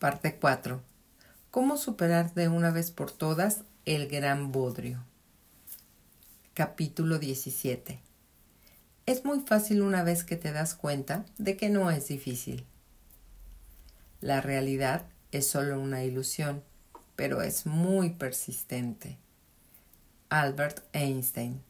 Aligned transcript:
Parte 0.00 0.36
4. 0.36 0.80
¿Cómo 1.50 1.76
superar 1.76 2.32
de 2.32 2.48
una 2.48 2.70
vez 2.70 2.90
por 2.90 3.12
todas 3.12 3.64
el 3.84 4.08
gran 4.08 4.50
bodrio? 4.50 5.04
Capítulo 6.54 7.18
17. 7.18 8.00
Es 9.04 9.26
muy 9.26 9.40
fácil 9.40 9.82
una 9.82 10.02
vez 10.02 10.24
que 10.24 10.36
te 10.36 10.52
das 10.52 10.74
cuenta 10.74 11.26
de 11.36 11.58
que 11.58 11.68
no 11.68 11.90
es 11.90 12.08
difícil. 12.08 12.64
La 14.22 14.40
realidad 14.40 15.04
es 15.32 15.46
solo 15.46 15.78
una 15.78 16.02
ilusión, 16.02 16.64
pero 17.14 17.42
es 17.42 17.66
muy 17.66 18.08
persistente. 18.08 19.18
Albert 20.30 20.82
Einstein, 20.94 21.60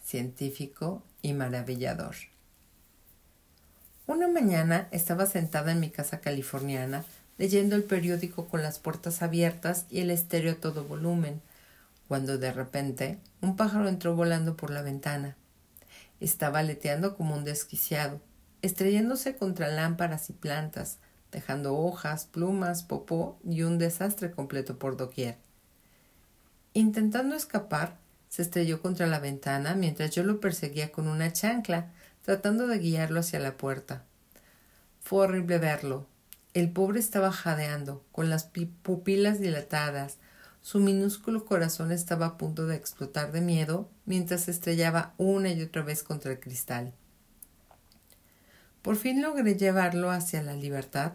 científico 0.00 1.02
y 1.22 1.32
maravillador. 1.32 2.14
Una 4.06 4.28
mañana 4.28 4.86
estaba 4.92 5.26
sentada 5.26 5.72
en 5.72 5.80
mi 5.80 5.90
casa 5.90 6.20
californiana 6.20 7.04
leyendo 7.40 7.74
el 7.74 7.84
periódico 7.84 8.48
con 8.48 8.62
las 8.62 8.78
puertas 8.78 9.22
abiertas 9.22 9.86
y 9.88 10.00
el 10.00 10.10
estéreo 10.10 10.52
a 10.52 10.56
todo 10.56 10.84
volumen, 10.84 11.40
cuando 12.06 12.36
de 12.36 12.52
repente 12.52 13.18
un 13.40 13.56
pájaro 13.56 13.88
entró 13.88 14.14
volando 14.14 14.58
por 14.58 14.70
la 14.70 14.82
ventana. 14.82 15.38
Estaba 16.20 16.58
aleteando 16.58 17.16
como 17.16 17.34
un 17.34 17.44
desquiciado, 17.44 18.20
estrellándose 18.60 19.36
contra 19.36 19.68
lámparas 19.68 20.28
y 20.28 20.34
plantas, 20.34 20.98
dejando 21.32 21.78
hojas, 21.78 22.26
plumas, 22.26 22.82
popó 22.82 23.38
y 23.42 23.62
un 23.62 23.78
desastre 23.78 24.30
completo 24.32 24.78
por 24.78 24.98
doquier. 24.98 25.38
Intentando 26.74 27.34
escapar, 27.34 27.96
se 28.28 28.42
estrelló 28.42 28.82
contra 28.82 29.06
la 29.06 29.18
ventana 29.18 29.74
mientras 29.74 30.10
yo 30.10 30.24
lo 30.24 30.40
perseguía 30.40 30.92
con 30.92 31.08
una 31.08 31.32
chancla, 31.32 31.90
tratando 32.22 32.66
de 32.66 32.78
guiarlo 32.80 33.20
hacia 33.20 33.40
la 33.40 33.56
puerta. 33.56 34.04
Fue 35.00 35.20
horrible 35.20 35.56
verlo, 35.56 36.06
el 36.52 36.72
pobre 36.72 36.98
estaba 36.98 37.30
jadeando, 37.30 38.04
con 38.10 38.28
las 38.28 38.50
pupilas 38.82 39.40
dilatadas. 39.40 40.18
Su 40.62 40.80
minúsculo 40.80 41.44
corazón 41.44 41.92
estaba 41.92 42.26
a 42.26 42.38
punto 42.38 42.66
de 42.66 42.76
explotar 42.76 43.32
de 43.32 43.40
miedo 43.40 43.88
mientras 44.04 44.48
estrellaba 44.48 45.14
una 45.16 45.50
y 45.52 45.62
otra 45.62 45.82
vez 45.82 46.02
contra 46.02 46.32
el 46.32 46.40
cristal. 46.40 46.92
Por 48.82 48.96
fin 48.96 49.22
logré 49.22 49.56
llevarlo 49.56 50.10
hacia 50.10 50.42
la 50.42 50.54
libertad 50.54 51.12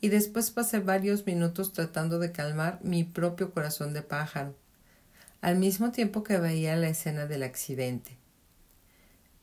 y 0.00 0.08
después 0.08 0.50
pasé 0.50 0.80
varios 0.80 1.24
minutos 1.24 1.72
tratando 1.72 2.18
de 2.18 2.30
calmar 2.30 2.78
mi 2.82 3.04
propio 3.04 3.52
corazón 3.52 3.94
de 3.94 4.02
pájaro, 4.02 4.54
al 5.40 5.56
mismo 5.56 5.92
tiempo 5.92 6.22
que 6.22 6.38
veía 6.38 6.76
la 6.76 6.88
escena 6.88 7.26
del 7.26 7.42
accidente. 7.42 8.18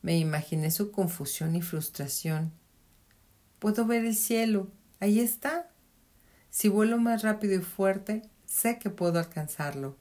Me 0.02 0.18
imaginé 0.18 0.70
su 0.70 0.92
confusión 0.92 1.56
y 1.56 1.62
frustración. 1.62 2.52
Puedo 3.58 3.86
ver 3.86 4.04
el 4.04 4.14
cielo, 4.14 4.70
Ahí 5.02 5.18
está. 5.18 5.68
Si 6.48 6.68
vuelo 6.68 6.96
más 6.96 7.22
rápido 7.22 7.56
y 7.56 7.58
fuerte, 7.58 8.22
sé 8.46 8.78
que 8.78 8.88
puedo 8.88 9.18
alcanzarlo. 9.18 9.96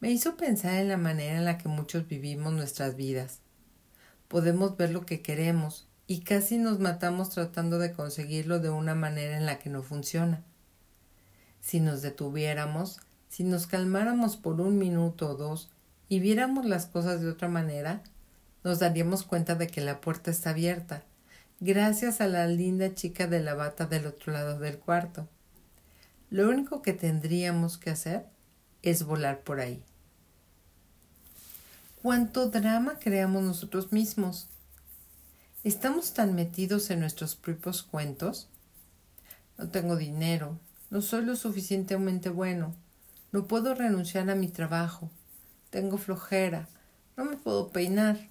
Me 0.00 0.10
hizo 0.10 0.38
pensar 0.38 0.80
en 0.80 0.88
la 0.88 0.96
manera 0.96 1.36
en 1.36 1.44
la 1.44 1.58
que 1.58 1.68
muchos 1.68 2.08
vivimos 2.08 2.54
nuestras 2.54 2.96
vidas. 2.96 3.40
Podemos 4.26 4.74
ver 4.78 4.92
lo 4.92 5.04
que 5.04 5.20
queremos 5.20 5.86
y 6.06 6.20
casi 6.20 6.56
nos 6.56 6.78
matamos 6.78 7.28
tratando 7.28 7.78
de 7.78 7.92
conseguirlo 7.92 8.58
de 8.58 8.70
una 8.70 8.94
manera 8.94 9.36
en 9.36 9.44
la 9.44 9.58
que 9.58 9.68
no 9.68 9.82
funciona. 9.82 10.42
Si 11.60 11.78
nos 11.78 12.00
detuviéramos, 12.00 13.00
si 13.28 13.44
nos 13.44 13.66
calmáramos 13.66 14.38
por 14.38 14.62
un 14.62 14.78
minuto 14.78 15.28
o 15.28 15.34
dos 15.34 15.68
y 16.08 16.20
viéramos 16.20 16.64
las 16.64 16.86
cosas 16.86 17.20
de 17.20 17.28
otra 17.28 17.48
manera, 17.48 18.02
nos 18.64 18.78
daríamos 18.78 19.24
cuenta 19.24 19.56
de 19.56 19.66
que 19.66 19.82
la 19.82 20.00
puerta 20.00 20.30
está 20.30 20.50
abierta 20.50 21.04
gracias 21.60 22.22
a 22.22 22.26
la 22.26 22.46
linda 22.46 22.94
chica 22.94 23.26
de 23.26 23.40
la 23.40 23.54
bata 23.54 23.86
del 23.86 24.06
otro 24.06 24.32
lado 24.32 24.58
del 24.58 24.78
cuarto. 24.78 25.28
Lo 26.30 26.48
único 26.48 26.80
que 26.80 26.94
tendríamos 26.94 27.76
que 27.76 27.90
hacer 27.90 28.24
es 28.82 29.04
volar 29.04 29.40
por 29.40 29.60
ahí. 29.60 29.82
¿Cuánto 32.00 32.48
drama 32.48 32.98
creamos 32.98 33.42
nosotros 33.42 33.92
mismos? 33.92 34.48
¿Estamos 35.62 36.14
tan 36.14 36.34
metidos 36.34 36.88
en 36.88 37.00
nuestros 37.00 37.34
propios 37.34 37.82
cuentos? 37.82 38.48
No 39.58 39.68
tengo 39.68 39.96
dinero, 39.96 40.58
no 40.88 41.02
soy 41.02 41.26
lo 41.26 41.36
suficientemente 41.36 42.30
bueno, 42.30 42.74
no 43.32 43.46
puedo 43.46 43.74
renunciar 43.74 44.30
a 44.30 44.34
mi 44.34 44.48
trabajo, 44.48 45.10
tengo 45.68 45.98
flojera, 45.98 46.68
no 47.18 47.26
me 47.26 47.36
puedo 47.36 47.68
peinar, 47.68 48.30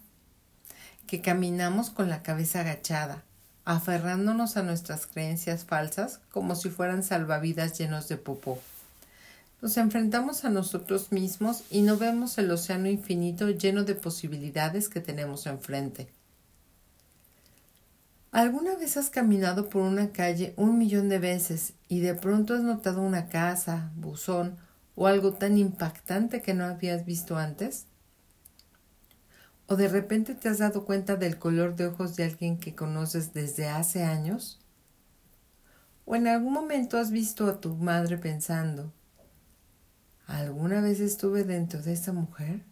que 1.09 1.21
caminamos 1.21 1.89
con 1.89 2.07
la 2.07 2.21
cabeza 2.21 2.59
agachada, 2.59 3.23
aferrándonos 3.65 4.57
a 4.57 4.61
nuestras 4.61 5.07
creencias 5.07 5.65
falsas 5.65 6.19
como 6.29 6.53
si 6.53 6.69
fueran 6.69 7.01
salvavidas 7.01 7.75
llenos 7.79 8.07
de 8.07 8.17
popó. 8.17 8.59
Nos 9.59 9.75
enfrentamos 9.77 10.45
a 10.45 10.51
nosotros 10.51 11.11
mismos 11.11 11.63
y 11.71 11.81
no 11.81 11.97
vemos 11.97 12.37
el 12.37 12.51
océano 12.51 12.87
infinito 12.87 13.49
lleno 13.49 13.85
de 13.85 13.95
posibilidades 13.95 14.87
que 14.87 15.01
tenemos 15.01 15.47
enfrente. 15.47 16.09
¿Alguna 18.31 18.75
vez 18.75 18.95
has 18.95 19.09
caminado 19.09 19.67
por 19.67 19.81
una 19.81 20.11
calle 20.11 20.53
un 20.57 20.77
millón 20.77 21.09
de 21.09 21.17
veces 21.17 21.73
y 21.87 22.01
de 22.01 22.13
pronto 22.13 22.53
has 22.53 22.61
notado 22.61 23.01
una 23.01 23.29
casa, 23.29 23.89
buzón 23.95 24.57
o 24.95 25.07
algo 25.07 25.33
tan 25.33 25.57
impactante 25.57 26.43
que 26.43 26.53
no 26.53 26.65
habías 26.65 27.03
visto 27.03 27.35
antes? 27.35 27.87
¿O 29.71 29.75
de 29.75 29.87
repente 29.87 30.33
te 30.33 30.49
has 30.49 30.57
dado 30.57 30.83
cuenta 30.83 31.15
del 31.15 31.37
color 31.37 31.75
de 31.75 31.85
ojos 31.85 32.15
de 32.15 32.23
alguien 32.23 32.57
que 32.57 32.73
conoces 32.73 33.33
desde 33.33 33.67
hace 33.67 34.03
años? 34.03 34.59
¿O 36.05 36.15
en 36.15 36.27
algún 36.27 36.53
momento 36.53 36.97
has 36.97 37.11
visto 37.11 37.45
a 37.45 37.61
tu 37.61 37.75
madre 37.75 38.17
pensando, 38.17 38.91
¿alguna 40.25 40.81
vez 40.81 40.99
estuve 40.99 41.43
dentro 41.43 41.83
de 41.83 41.93
esa 41.93 42.13
mujer? 42.13 42.63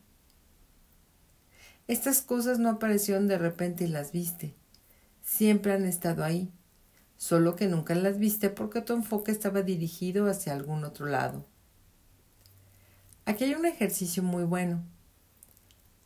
Estas 1.87 2.23
cosas 2.23 2.57
no 2.57 2.69
aparecieron 2.69 3.27
de 3.27 3.37
repente 3.37 3.83
y 3.83 3.89
las 3.89 4.11
viste. 4.11 4.55
Siempre 5.21 5.73
han 5.73 5.85
estado 5.85 6.23
ahí, 6.23 6.51
solo 7.15 7.55
que 7.55 7.67
nunca 7.67 7.93
las 7.93 8.17
viste 8.17 8.49
porque 8.49 8.81
tu 8.81 8.93
enfoque 8.93 9.31
estaba 9.31 9.61
dirigido 9.61 10.27
hacia 10.27 10.53
algún 10.53 10.83
otro 10.83 11.05
lado. 11.05 11.45
Aquí 13.25 13.43
hay 13.43 13.53
un 13.53 13.67
ejercicio 13.67 14.23
muy 14.23 14.45
bueno 14.45 14.83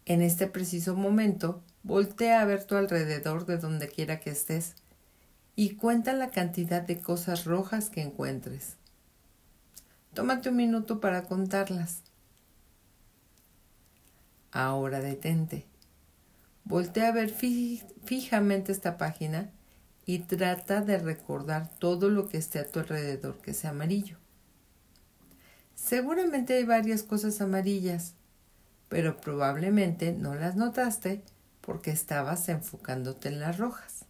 en 0.05 0.21
este 0.21 0.47
preciso 0.47 0.95
momento, 0.95 1.61
voltea 1.83 2.41
a 2.41 2.45
ver 2.45 2.63
tu 2.63 2.75
alrededor 2.75 3.45
de 3.45 3.57
donde 3.57 3.89
quiera 3.89 4.19
que 4.19 4.31
estés 4.31 4.75
y 5.55 5.75
cuenta 5.75 6.13
la 6.13 6.29
cantidad 6.29 6.81
de 6.81 6.99
cosas 6.99 7.45
rojas 7.45 7.89
que 7.89 8.01
encuentres. 8.01 8.77
Tómate 10.13 10.49
un 10.49 10.55
minuto 10.55 10.99
para 10.99 11.23
contarlas. 11.23 12.03
Ahora 14.51 14.99
detente. 14.99 15.65
Voltea 16.63 17.09
a 17.09 17.11
ver 17.11 17.29
fijamente 17.29 18.71
esta 18.71 18.97
página 18.97 19.51
y 20.05 20.19
trata 20.19 20.81
de 20.81 20.97
recordar 20.97 21.69
todo 21.79 22.09
lo 22.09 22.27
que 22.27 22.37
esté 22.37 22.59
a 22.59 22.67
tu 22.67 22.79
alrededor 22.79 23.41
que 23.41 23.53
sea 23.53 23.69
amarillo. 23.69 24.17
Seguramente 25.75 26.53
hay 26.53 26.65
varias 26.65 27.03
cosas 27.03 27.41
amarillas, 27.41 28.15
pero 28.91 29.21
probablemente 29.21 30.11
no 30.11 30.35
las 30.35 30.57
notaste 30.57 31.23
porque 31.61 31.91
estabas 31.91 32.49
enfocándote 32.49 33.29
en 33.29 33.39
las 33.39 33.57
rojas. 33.57 34.03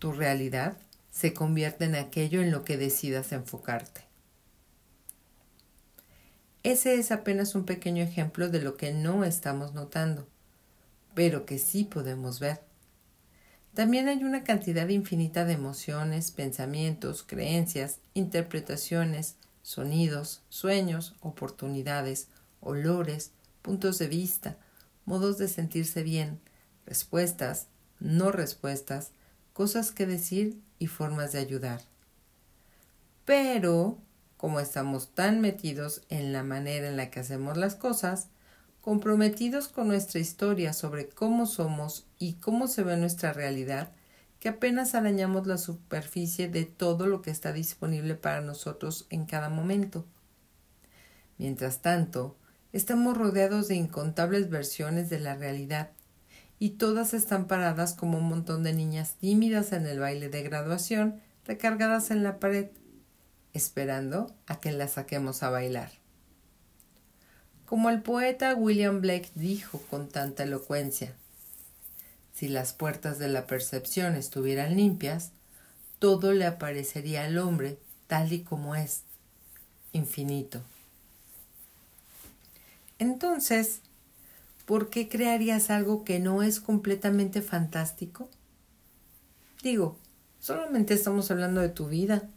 Tu 0.00 0.10
realidad 0.10 0.76
se 1.12 1.32
convierte 1.32 1.84
en 1.84 1.94
aquello 1.94 2.42
en 2.42 2.50
lo 2.50 2.64
que 2.64 2.76
decidas 2.76 3.30
enfocarte. 3.30 4.00
Ese 6.64 6.96
es 6.96 7.12
apenas 7.12 7.54
un 7.54 7.66
pequeño 7.66 8.02
ejemplo 8.02 8.48
de 8.48 8.60
lo 8.60 8.76
que 8.76 8.92
no 8.92 9.22
estamos 9.22 9.72
notando, 9.72 10.26
pero 11.14 11.46
que 11.46 11.56
sí 11.56 11.84
podemos 11.84 12.40
ver. 12.40 12.62
También 13.74 14.08
hay 14.08 14.24
una 14.24 14.42
cantidad 14.42 14.88
infinita 14.88 15.44
de 15.44 15.52
emociones, 15.52 16.32
pensamientos, 16.32 17.22
creencias, 17.22 18.00
interpretaciones, 18.14 19.36
sonidos, 19.62 20.42
sueños, 20.48 21.14
oportunidades, 21.20 22.26
olores, 22.60 23.32
puntos 23.62 23.98
de 23.98 24.08
vista, 24.08 24.56
modos 25.04 25.38
de 25.38 25.48
sentirse 25.48 26.02
bien, 26.02 26.40
respuestas, 26.86 27.66
no 27.98 28.32
respuestas, 28.32 29.12
cosas 29.52 29.92
que 29.92 30.06
decir 30.06 30.60
y 30.78 30.86
formas 30.86 31.32
de 31.32 31.38
ayudar. 31.38 31.82
Pero, 33.24 33.98
como 34.36 34.60
estamos 34.60 35.14
tan 35.14 35.40
metidos 35.40 36.02
en 36.08 36.32
la 36.32 36.42
manera 36.42 36.88
en 36.88 36.96
la 36.96 37.10
que 37.10 37.20
hacemos 37.20 37.56
las 37.56 37.74
cosas, 37.74 38.28
comprometidos 38.80 39.68
con 39.68 39.88
nuestra 39.88 40.20
historia 40.20 40.72
sobre 40.72 41.08
cómo 41.08 41.46
somos 41.46 42.06
y 42.18 42.34
cómo 42.34 42.66
se 42.66 42.82
ve 42.82 42.96
nuestra 42.96 43.32
realidad, 43.32 43.92
que 44.40 44.48
apenas 44.48 44.94
arañamos 44.94 45.46
la 45.46 45.58
superficie 45.58 46.48
de 46.48 46.64
todo 46.64 47.06
lo 47.06 47.20
que 47.20 47.30
está 47.30 47.52
disponible 47.52 48.14
para 48.14 48.40
nosotros 48.40 49.06
en 49.10 49.26
cada 49.26 49.50
momento. 49.50 50.06
Mientras 51.36 51.82
tanto, 51.82 52.36
Estamos 52.72 53.16
rodeados 53.16 53.66
de 53.66 53.74
incontables 53.74 54.48
versiones 54.48 55.10
de 55.10 55.18
la 55.18 55.34
realidad 55.34 55.90
y 56.60 56.70
todas 56.70 57.14
están 57.14 57.48
paradas 57.48 57.94
como 57.94 58.18
un 58.18 58.28
montón 58.28 58.62
de 58.62 58.72
niñas 58.72 59.14
tímidas 59.18 59.72
en 59.72 59.86
el 59.86 59.98
baile 59.98 60.28
de 60.28 60.42
graduación, 60.42 61.20
recargadas 61.44 62.12
en 62.12 62.22
la 62.22 62.38
pared, 62.38 62.68
esperando 63.54 64.32
a 64.46 64.60
que 64.60 64.70
las 64.70 64.92
saquemos 64.92 65.42
a 65.42 65.50
bailar. 65.50 65.90
Como 67.66 67.90
el 67.90 68.02
poeta 68.02 68.54
William 68.54 69.00
Blake 69.00 69.30
dijo 69.34 69.82
con 69.90 70.08
tanta 70.08 70.44
elocuencia, 70.44 71.14
si 72.32 72.46
las 72.46 72.72
puertas 72.72 73.18
de 73.18 73.28
la 73.28 73.48
percepción 73.48 74.14
estuvieran 74.14 74.76
limpias, 74.76 75.32
todo 75.98 76.32
le 76.32 76.46
aparecería 76.46 77.24
al 77.24 77.36
hombre 77.38 77.78
tal 78.06 78.32
y 78.32 78.42
como 78.42 78.76
es, 78.76 79.02
infinito. 79.92 80.62
Entonces, 83.00 83.80
¿por 84.66 84.90
qué 84.90 85.08
crearías 85.08 85.70
algo 85.70 86.04
que 86.04 86.20
no 86.20 86.42
es 86.42 86.60
completamente 86.60 87.40
fantástico? 87.40 88.28
Digo, 89.62 89.96
solamente 90.38 90.92
estamos 90.92 91.30
hablando 91.30 91.62
de 91.62 91.70
tu 91.70 91.88
vida. 91.88 92.28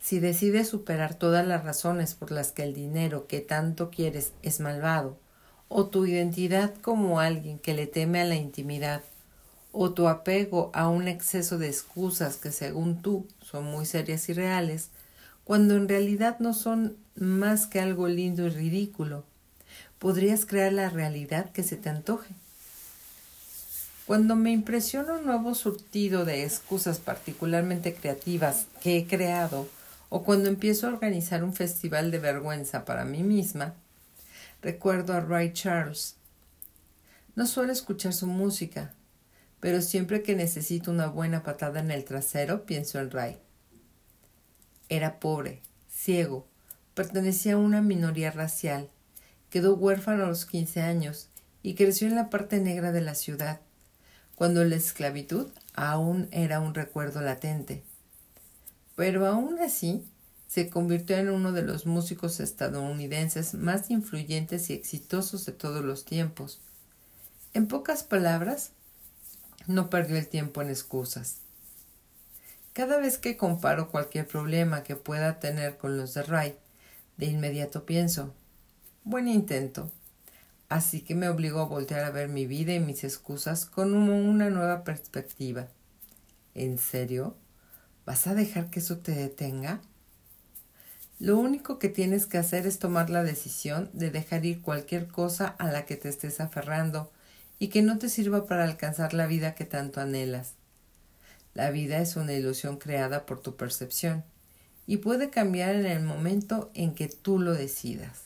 Si 0.00 0.18
decides 0.18 0.68
superar 0.68 1.14
todas 1.14 1.46
las 1.46 1.62
razones 1.62 2.14
por 2.14 2.30
las 2.30 2.52
que 2.52 2.62
el 2.62 2.72
dinero 2.72 3.26
que 3.26 3.40
tanto 3.40 3.90
quieres 3.90 4.32
es 4.40 4.60
malvado, 4.60 5.18
o 5.68 5.88
tu 5.88 6.06
identidad 6.06 6.74
como 6.76 7.20
alguien 7.20 7.58
que 7.58 7.74
le 7.74 7.86
teme 7.86 8.22
a 8.22 8.24
la 8.24 8.36
intimidad, 8.36 9.02
o 9.72 9.92
tu 9.92 10.08
apego 10.08 10.70
a 10.72 10.88
un 10.88 11.06
exceso 11.06 11.58
de 11.58 11.68
excusas 11.68 12.38
que 12.38 12.50
según 12.50 13.02
tú 13.02 13.28
son 13.42 13.64
muy 13.64 13.84
serias 13.84 14.26
y 14.30 14.32
reales, 14.32 14.88
cuando 15.44 15.76
en 15.76 15.86
realidad 15.86 16.38
no 16.38 16.54
son 16.54 16.96
más 17.14 17.66
que 17.66 17.80
algo 17.80 18.08
lindo 18.08 18.46
y 18.46 18.48
ridículo, 18.48 19.24
podrías 20.04 20.44
crear 20.44 20.70
la 20.70 20.90
realidad 20.90 21.50
que 21.52 21.62
se 21.62 21.78
te 21.78 21.88
antoje. 21.88 22.34
Cuando 24.04 24.36
me 24.36 24.50
impresiona 24.50 25.14
un 25.14 25.24
nuevo 25.24 25.54
surtido 25.54 26.26
de 26.26 26.44
excusas 26.44 26.98
particularmente 26.98 27.94
creativas 27.94 28.66
que 28.82 28.98
he 28.98 29.06
creado, 29.06 29.66
o 30.10 30.22
cuando 30.22 30.50
empiezo 30.50 30.86
a 30.86 30.90
organizar 30.90 31.42
un 31.42 31.54
festival 31.54 32.10
de 32.10 32.18
vergüenza 32.18 32.84
para 32.84 33.06
mí 33.06 33.22
misma, 33.22 33.72
recuerdo 34.60 35.14
a 35.14 35.20
Ray 35.20 35.54
Charles. 35.54 36.16
No 37.34 37.46
suelo 37.46 37.72
escuchar 37.72 38.12
su 38.12 38.26
música, 38.26 38.92
pero 39.58 39.80
siempre 39.80 40.22
que 40.22 40.36
necesito 40.36 40.90
una 40.90 41.06
buena 41.06 41.42
patada 41.42 41.80
en 41.80 41.90
el 41.90 42.04
trasero 42.04 42.66
pienso 42.66 43.00
en 43.00 43.10
Ray. 43.10 43.38
Era 44.90 45.18
pobre, 45.18 45.62
ciego, 45.90 46.46
pertenecía 46.92 47.54
a 47.54 47.56
una 47.56 47.80
minoría 47.80 48.30
racial, 48.30 48.90
quedó 49.54 49.76
huérfano 49.76 50.24
a 50.24 50.26
los 50.26 50.46
quince 50.46 50.82
años 50.82 51.28
y 51.62 51.76
creció 51.76 52.08
en 52.08 52.16
la 52.16 52.28
parte 52.28 52.58
negra 52.58 52.90
de 52.90 53.00
la 53.00 53.14
ciudad, 53.14 53.60
cuando 54.34 54.64
la 54.64 54.74
esclavitud 54.74 55.46
aún 55.74 56.26
era 56.32 56.58
un 56.58 56.74
recuerdo 56.74 57.20
latente. 57.20 57.84
Pero 58.96 59.28
aún 59.28 59.60
así 59.60 60.04
se 60.48 60.68
convirtió 60.70 61.18
en 61.18 61.30
uno 61.30 61.52
de 61.52 61.62
los 61.62 61.86
músicos 61.86 62.40
estadounidenses 62.40 63.54
más 63.54 63.92
influyentes 63.92 64.70
y 64.70 64.72
exitosos 64.72 65.46
de 65.46 65.52
todos 65.52 65.84
los 65.84 66.04
tiempos. 66.04 66.60
En 67.52 67.68
pocas 67.68 68.02
palabras, 68.02 68.72
no 69.68 69.88
perdió 69.88 70.16
el 70.16 70.26
tiempo 70.26 70.62
en 70.62 70.70
excusas. 70.70 71.42
Cada 72.72 72.98
vez 72.98 73.18
que 73.18 73.36
comparo 73.36 73.92
cualquier 73.92 74.26
problema 74.26 74.82
que 74.82 74.96
pueda 74.96 75.38
tener 75.38 75.78
con 75.78 75.96
los 75.96 76.12
de 76.12 76.24
Ray, 76.24 76.58
de 77.18 77.26
inmediato 77.26 77.86
pienso, 77.86 78.34
buen 79.04 79.28
intento. 79.28 79.92
Así 80.70 81.02
que 81.02 81.14
me 81.14 81.28
obligo 81.28 81.60
a 81.60 81.66
voltear 81.66 82.04
a 82.04 82.10
ver 82.10 82.28
mi 82.28 82.46
vida 82.46 82.72
y 82.72 82.80
mis 82.80 83.04
excusas 83.04 83.66
con 83.66 83.94
una 83.94 84.48
nueva 84.48 84.82
perspectiva. 84.82 85.68
¿En 86.54 86.78
serio? 86.78 87.36
¿Vas 88.06 88.26
a 88.26 88.34
dejar 88.34 88.70
que 88.70 88.80
eso 88.80 88.98
te 88.98 89.12
detenga? 89.12 89.80
Lo 91.20 91.38
único 91.38 91.78
que 91.78 91.88
tienes 91.88 92.26
que 92.26 92.38
hacer 92.38 92.66
es 92.66 92.78
tomar 92.78 93.10
la 93.10 93.22
decisión 93.22 93.90
de 93.92 94.10
dejar 94.10 94.44
ir 94.46 94.62
cualquier 94.62 95.06
cosa 95.06 95.48
a 95.58 95.70
la 95.70 95.84
que 95.84 95.96
te 95.96 96.08
estés 96.08 96.40
aferrando 96.40 97.12
y 97.58 97.68
que 97.68 97.82
no 97.82 97.98
te 97.98 98.08
sirva 98.08 98.46
para 98.46 98.64
alcanzar 98.64 99.14
la 99.14 99.26
vida 99.26 99.54
que 99.54 99.64
tanto 99.64 100.00
anhelas. 100.00 100.54
La 101.52 101.70
vida 101.70 101.98
es 101.98 102.16
una 102.16 102.32
ilusión 102.32 102.78
creada 102.78 103.26
por 103.26 103.40
tu 103.40 103.54
percepción 103.54 104.24
y 104.86 104.96
puede 104.96 105.30
cambiar 105.30 105.74
en 105.76 105.86
el 105.86 106.02
momento 106.02 106.70
en 106.74 106.94
que 106.94 107.08
tú 107.08 107.38
lo 107.38 107.52
decidas. 107.52 108.23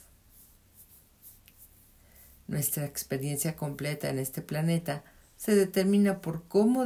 Nuestra 2.49 2.87
experiencia 2.87 3.55
completa 3.57 4.09
en 4.09 4.19
este 4.19 4.43
planeta 4.43 5.05
se 5.37 5.55
determina 5.55 6.21
por 6.21 6.49
cómo 6.49 6.85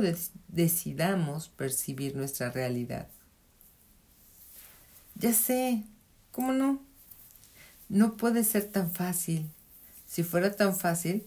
decidamos 0.49 1.49
percibir 1.49 2.17
nuestra 2.17 2.51
realidad. 2.51 3.09
Ya 5.15 5.33
sé, 5.33 5.85
¿cómo 6.33 6.53
no? 6.53 6.83
No 7.89 8.17
puede 8.17 8.45
ser 8.45 8.65
tan 8.65 8.93
fácil. 8.93 9.49
Si 10.07 10.25
fuera 10.25 10.55
tan 10.57 10.77
fácil, 10.77 11.25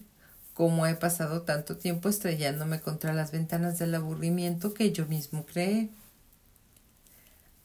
como 0.52 0.86
he 0.86 0.94
pasado 0.94 1.42
tanto 1.42 1.76
tiempo 1.76 2.08
estrellándome 2.08 2.80
contra 2.80 3.14
las 3.14 3.32
ventanas 3.32 3.78
del 3.78 3.94
aburrimiento 3.94 4.74
que 4.74 4.92
yo 4.92 5.06
mismo 5.06 5.46
creé. 5.46 5.90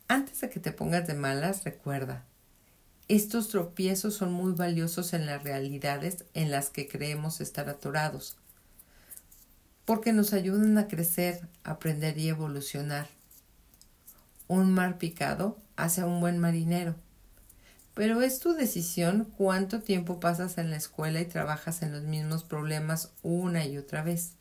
Antes 0.07 0.41
de 0.41 0.50
que 0.50 0.59
te 0.59 0.71
pongas 0.71 1.06
de 1.06 1.13
malas, 1.13 1.63
recuerda, 1.63 2.25
estos 3.16 3.50
tropiezos 3.50 4.13
son 4.13 4.31
muy 4.31 4.54
valiosos 4.54 5.12
en 5.12 5.25
las 5.25 5.44
realidades 5.44 6.24
en 6.34 6.50
las 6.50 6.69
que 6.69 6.88
creemos 6.88 7.42
estar 7.42 7.68
atorados, 7.68 8.38
porque 9.84 10.13
nos 10.13 10.31
ayudan 10.31 10.78
a 10.78 10.88
crecer, 10.88 11.46
aprender 11.66 12.18
y 12.18 12.30
evolucionar. 12.30 13.10
Un 14.48 14.72
mar 14.72 14.98
picado 14.98 15.58
hace 15.75 16.00
a 16.00 16.06
un 16.06 16.22
buen 16.22 16.38
marinero. 16.38 16.96
Pero 17.96 18.22
es 18.22 18.40
tu 18.40 18.54
decisión 18.54 19.25
cuánto 19.38 19.81
tiempo 19.81 20.22
pasas 20.22 20.58
en 20.58 20.69
la 20.69 20.78
escuela 20.78 21.19
y 21.19 21.25
trabajas 21.25 21.81
en 21.81 21.92
los 21.92 22.04
mismos 22.04 22.46
problemas 22.46 23.12
una 23.24 23.66
y 23.66 23.78
otra 23.78 24.04
vez. 24.04 24.36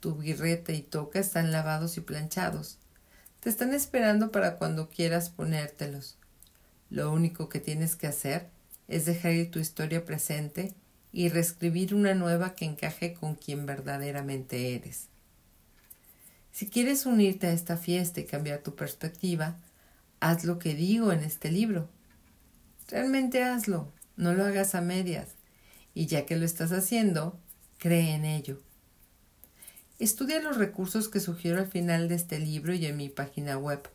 Tu 0.00 0.14
birreta 0.14 0.72
y 0.72 0.80
toca 0.80 1.18
están 1.18 1.52
lavados 1.52 1.98
y 1.98 2.00
planchados. 2.00 2.78
Te 3.40 3.50
están 3.50 3.74
esperando 3.74 4.32
para 4.32 4.56
cuando 4.56 4.88
quieras 4.88 5.28
ponértelos. 5.28 6.16
Lo 6.92 7.10
único 7.10 7.48
que 7.48 7.58
tienes 7.58 7.96
que 7.96 8.06
hacer 8.06 8.50
es 8.86 9.06
dejar 9.06 9.32
ir 9.32 9.50
tu 9.50 9.58
historia 9.58 10.04
presente 10.04 10.74
y 11.10 11.30
reescribir 11.30 11.94
una 11.94 12.14
nueva 12.14 12.54
que 12.54 12.66
encaje 12.66 13.14
con 13.14 13.34
quien 13.34 13.64
verdaderamente 13.64 14.74
eres. 14.74 15.08
Si 16.52 16.68
quieres 16.68 17.06
unirte 17.06 17.46
a 17.46 17.52
esta 17.52 17.78
fiesta 17.78 18.20
y 18.20 18.26
cambiar 18.26 18.58
tu 18.58 18.76
perspectiva, 18.76 19.56
haz 20.20 20.44
lo 20.44 20.58
que 20.58 20.74
digo 20.74 21.12
en 21.12 21.20
este 21.20 21.50
libro 21.50 21.88
Realmente 22.88 23.42
hazlo, 23.42 23.90
no 24.18 24.34
lo 24.34 24.44
hagas 24.44 24.74
a 24.74 24.82
medias. 24.82 25.28
Y 25.94 26.04
ya 26.04 26.26
que 26.26 26.36
lo 26.36 26.44
estás 26.44 26.72
haciendo, 26.72 27.40
cree 27.78 28.14
en 28.14 28.26
ello. 28.26 28.60
Estudia 29.98 30.42
los 30.42 30.58
recursos 30.58 31.08
que 31.08 31.20
sugiero 31.20 31.58
al 31.58 31.68
final 31.68 32.08
de 32.08 32.16
este 32.16 32.38
libro 32.38 32.74
y 32.74 32.84
en 32.84 32.98
mi 32.98 33.08
página 33.08 33.56
web. 33.56 33.88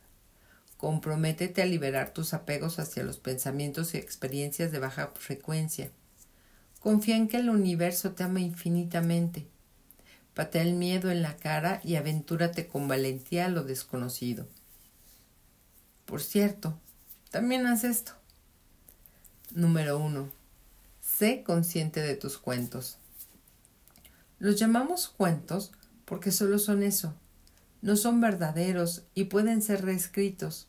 Comprométete 0.77 1.61
a 1.63 1.65
liberar 1.65 2.13
tus 2.13 2.33
apegos 2.33 2.77
hacia 2.79 3.03
los 3.03 3.17
pensamientos 3.17 3.93
y 3.93 3.97
experiencias 3.97 4.71
de 4.71 4.79
baja 4.79 5.11
frecuencia. 5.15 5.91
Confía 6.79 7.15
en 7.15 7.27
que 7.27 7.37
el 7.37 7.49
universo 7.49 8.11
te 8.11 8.23
ama 8.23 8.39
infinitamente. 8.39 9.47
Patea 10.35 10.61
el 10.61 10.73
miedo 10.73 11.09
en 11.09 11.23
la 11.23 11.35
cara 11.35 11.81
y 11.83 11.95
aventúrate 11.95 12.67
con 12.67 12.87
valentía 12.87 13.47
a 13.47 13.49
lo 13.49 13.63
desconocido. 13.63 14.47
Por 16.05 16.21
cierto, 16.21 16.79
también 17.31 17.65
haz 17.65 17.83
esto. 17.83 18.13
Número 19.51 19.97
1. 19.97 20.29
Sé 21.01 21.43
consciente 21.43 22.01
de 22.01 22.15
tus 22.15 22.37
cuentos. 22.37 22.97
Los 24.37 24.59
llamamos 24.59 25.07
cuentos 25.07 25.71
porque 26.05 26.31
solo 26.31 26.59
son 26.59 26.83
eso. 26.83 27.15
No 27.81 27.95
son 27.95 28.21
verdaderos 28.21 29.03
y 29.15 29.25
pueden 29.25 29.61
ser 29.61 29.83
reescritos. 29.83 30.66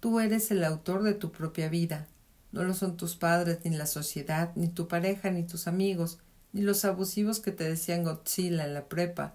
Tú 0.00 0.20
eres 0.20 0.50
el 0.50 0.62
autor 0.62 1.02
de 1.02 1.14
tu 1.14 1.32
propia 1.32 1.68
vida. 1.68 2.06
No 2.52 2.62
lo 2.64 2.74
son 2.74 2.96
tus 2.96 3.16
padres, 3.16 3.58
ni 3.64 3.76
la 3.76 3.86
sociedad, 3.86 4.52
ni 4.54 4.68
tu 4.68 4.88
pareja, 4.88 5.30
ni 5.30 5.42
tus 5.42 5.66
amigos, 5.66 6.18
ni 6.52 6.62
los 6.62 6.84
abusivos 6.84 7.40
que 7.40 7.52
te 7.52 7.64
decían 7.64 8.04
Godzilla 8.04 8.64
en 8.64 8.74
la 8.74 8.88
prepa. 8.88 9.34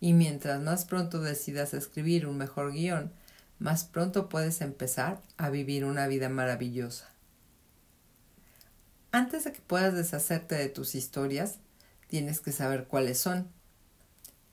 Y 0.00 0.14
mientras 0.14 0.62
más 0.62 0.84
pronto 0.84 1.20
decidas 1.20 1.74
escribir 1.74 2.26
un 2.26 2.38
mejor 2.38 2.72
guion, 2.72 3.12
más 3.58 3.84
pronto 3.84 4.28
puedes 4.28 4.60
empezar 4.60 5.20
a 5.36 5.50
vivir 5.50 5.84
una 5.84 6.06
vida 6.06 6.28
maravillosa. 6.28 7.10
Antes 9.10 9.44
de 9.44 9.52
que 9.52 9.60
puedas 9.60 9.94
deshacerte 9.94 10.54
de 10.54 10.68
tus 10.68 10.94
historias, 10.94 11.58
tienes 12.08 12.40
que 12.40 12.52
saber 12.52 12.86
cuáles 12.86 13.18
son. 13.18 13.48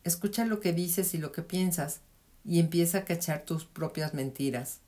Escucha 0.04 0.46
lo 0.46 0.60
que 0.60 0.74
dices 0.74 1.14
y 1.14 1.18
lo 1.18 1.32
que 1.32 1.42
piensas 1.42 2.02
y 2.44 2.60
empieza 2.60 3.00
a 3.00 3.06
cachar 3.06 3.44
tus 3.44 3.66
propias 3.66 4.14
mentiras. 4.14 4.80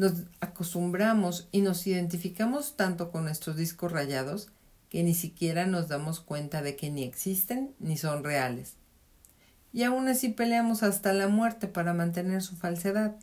Nos 0.00 0.14
acostumbramos 0.40 1.46
y 1.52 1.60
nos 1.60 1.86
identificamos 1.86 2.74
tanto 2.74 3.10
con 3.10 3.24
nuestros 3.24 3.56
discos 3.56 3.92
rayados 3.92 4.48
que 4.88 5.02
ni 5.02 5.12
siquiera 5.12 5.66
nos 5.66 5.88
damos 5.88 6.20
cuenta 6.20 6.62
de 6.62 6.74
que 6.74 6.88
ni 6.88 7.02
existen 7.02 7.74
ni 7.80 7.98
son 7.98 8.24
reales. 8.24 8.76
y 9.74 9.82
aún 9.82 10.08
así 10.08 10.30
peleamos 10.30 10.82
hasta 10.82 11.12
la 11.12 11.28
muerte 11.28 11.68
para 11.68 11.92
mantener 11.92 12.40
su 12.40 12.56
falsedad. 12.56 13.14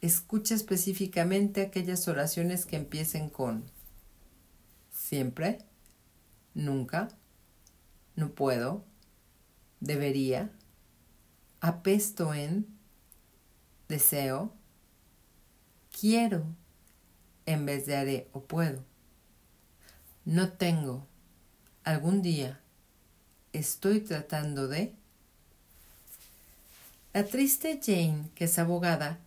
Escucha 0.00 0.54
específicamente 0.54 1.62
aquellas 1.62 2.06
oraciones 2.06 2.64
que 2.64 2.76
empiecen 2.76 3.30
con 3.30 3.64
siempre, 4.92 5.58
nunca, 6.54 7.08
no 8.14 8.30
puedo, 8.30 8.84
debería, 9.80 10.52
apesto 11.60 12.32
en, 12.32 12.68
deseo, 13.88 14.54
quiero, 15.98 16.44
en 17.46 17.66
vez 17.66 17.86
de 17.86 17.96
haré 17.96 18.28
o 18.32 18.40
puedo. 18.40 18.82
No 20.24 20.52
tengo, 20.52 21.06
algún 21.84 22.22
día, 22.22 22.60
estoy 23.52 24.00
tratando 24.00 24.68
de... 24.68 24.92
La 27.12 27.24
triste 27.24 27.80
Jane, 27.82 28.24
que 28.34 28.46
es 28.46 28.58
abogada, 28.58 29.18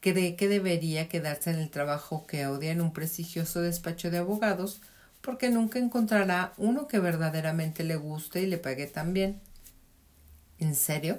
cree 0.00 0.36
que 0.36 0.48
debería 0.48 1.08
quedarse 1.08 1.50
en 1.50 1.58
el 1.58 1.70
trabajo 1.70 2.26
que 2.26 2.46
odia 2.46 2.70
en 2.70 2.80
un 2.80 2.92
prestigioso 2.92 3.60
despacho 3.60 4.10
de 4.10 4.18
abogados 4.18 4.80
porque 5.20 5.48
nunca 5.48 5.78
encontrará 5.78 6.52
uno 6.58 6.86
que 6.86 6.98
verdaderamente 6.98 7.82
le 7.82 7.96
guste 7.96 8.42
y 8.42 8.46
le 8.46 8.58
pague 8.58 8.86
tan 8.86 9.14
bien. 9.14 9.40
¿En 10.58 10.74
serio? 10.74 11.18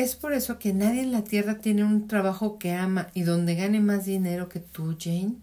Es 0.00 0.16
por 0.16 0.32
eso 0.32 0.58
que 0.58 0.72
nadie 0.72 1.02
en 1.02 1.12
la 1.12 1.24
Tierra 1.24 1.58
tiene 1.58 1.84
un 1.84 2.08
trabajo 2.08 2.58
que 2.58 2.72
ama 2.72 3.08
y 3.12 3.24
donde 3.24 3.54
gane 3.54 3.80
más 3.80 4.06
dinero 4.06 4.48
que 4.48 4.58
tú, 4.58 4.96
Jane. 4.98 5.36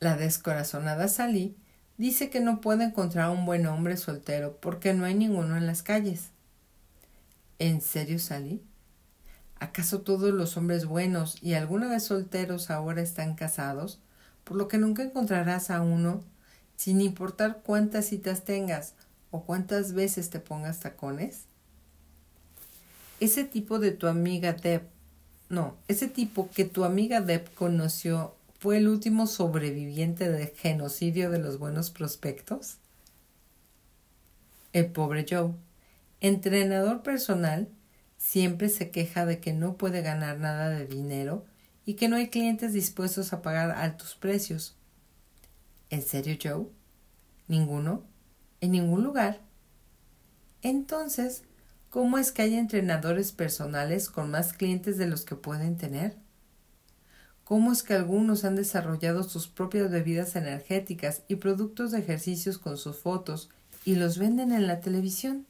La 0.00 0.16
descorazonada 0.16 1.08
Sally 1.08 1.58
dice 1.98 2.30
que 2.30 2.40
no 2.40 2.62
puede 2.62 2.84
encontrar 2.84 3.28
un 3.28 3.44
buen 3.44 3.66
hombre 3.66 3.98
soltero 3.98 4.56
porque 4.62 4.94
no 4.94 5.04
hay 5.04 5.14
ninguno 5.14 5.58
en 5.58 5.66
las 5.66 5.82
calles. 5.82 6.30
¿En 7.58 7.82
serio, 7.82 8.18
Sally? 8.18 8.62
¿Acaso 9.60 10.00
todos 10.00 10.32
los 10.32 10.56
hombres 10.56 10.86
buenos 10.86 11.36
y 11.42 11.52
alguna 11.52 11.86
vez 11.90 12.04
solteros 12.04 12.70
ahora 12.70 13.02
están 13.02 13.34
casados? 13.34 14.00
Por 14.42 14.56
lo 14.56 14.68
que 14.68 14.78
nunca 14.78 15.02
encontrarás 15.02 15.70
a 15.70 15.82
uno, 15.82 16.24
sin 16.76 17.02
importar 17.02 17.60
cuántas 17.62 18.06
citas 18.06 18.44
tengas 18.44 18.94
o 19.30 19.44
cuántas 19.44 19.92
veces 19.92 20.30
te 20.30 20.40
pongas 20.40 20.80
tacones. 20.80 21.44
Ese 23.20 23.44
tipo 23.44 23.78
de 23.78 23.92
tu 23.92 24.06
amiga 24.06 24.52
Deb, 24.52 24.82
no, 25.48 25.76
ese 25.88 26.08
tipo 26.08 26.50
que 26.50 26.64
tu 26.64 26.84
amiga 26.84 27.20
Deb 27.20 27.52
conoció 27.54 28.34
fue 28.58 28.78
el 28.78 28.88
último 28.88 29.26
sobreviviente 29.26 30.30
del 30.30 30.48
genocidio 30.48 31.30
de 31.30 31.38
los 31.38 31.58
buenos 31.58 31.90
prospectos. 31.90 32.78
El 34.72 34.86
pobre 34.86 35.26
Joe, 35.28 35.52
entrenador 36.20 37.02
personal, 37.02 37.68
siempre 38.18 38.68
se 38.68 38.90
queja 38.90 39.26
de 39.26 39.38
que 39.38 39.52
no 39.52 39.76
puede 39.76 40.00
ganar 40.00 40.38
nada 40.38 40.70
de 40.70 40.86
dinero 40.86 41.44
y 41.86 41.94
que 41.94 42.08
no 42.08 42.16
hay 42.16 42.28
clientes 42.28 42.72
dispuestos 42.72 43.32
a 43.32 43.42
pagar 43.42 43.70
altos 43.70 44.14
precios. 44.14 44.74
¿En 45.90 46.02
serio, 46.02 46.36
Joe? 46.42 46.66
¿Ninguno? 47.46 48.02
¿En 48.60 48.72
ningún 48.72 49.04
lugar? 49.04 49.40
Entonces, 50.62 51.44
¿cómo 51.94 52.18
es 52.18 52.32
que 52.32 52.42
hay 52.42 52.56
entrenadores 52.56 53.30
personales 53.30 54.10
con 54.10 54.28
más 54.28 54.52
clientes 54.52 54.98
de 54.98 55.06
los 55.06 55.24
que 55.24 55.36
pueden 55.36 55.76
tener? 55.76 56.16
¿Cómo 57.44 57.70
es 57.70 57.84
que 57.84 57.94
algunos 57.94 58.44
han 58.44 58.56
desarrollado 58.56 59.22
sus 59.22 59.46
propias 59.46 59.92
bebidas 59.92 60.34
energéticas 60.34 61.22
y 61.28 61.36
productos 61.36 61.92
de 61.92 62.00
ejercicios 62.00 62.58
con 62.58 62.78
sus 62.78 62.96
fotos 62.96 63.48
y 63.84 63.94
los 63.94 64.18
venden 64.18 64.50
en 64.50 64.66
la 64.66 64.80
televisión? 64.80 65.46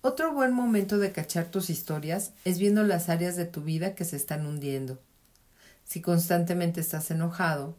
Otro 0.00 0.32
buen 0.32 0.52
momento 0.52 0.98
de 0.98 1.10
cachar 1.10 1.46
tus 1.46 1.70
historias 1.70 2.30
es 2.44 2.60
viendo 2.60 2.84
las 2.84 3.08
áreas 3.08 3.34
de 3.34 3.46
tu 3.46 3.62
vida 3.62 3.96
que 3.96 4.04
se 4.04 4.14
están 4.14 4.46
hundiendo. 4.46 5.00
Si 5.84 6.00
constantemente 6.00 6.80
estás 6.80 7.10
enojado, 7.10 7.74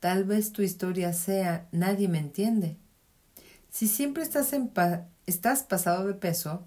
tal 0.00 0.24
vez 0.24 0.52
tu 0.52 0.60
historia 0.60 1.14
sea 1.14 1.66
nadie 1.72 2.08
me 2.08 2.18
entiende. 2.18 2.76
Si 3.74 3.88
siempre 3.88 4.22
estás, 4.22 4.52
en 4.52 4.68
estás 5.26 5.62
pasado 5.62 6.06
de 6.06 6.14
peso, 6.14 6.66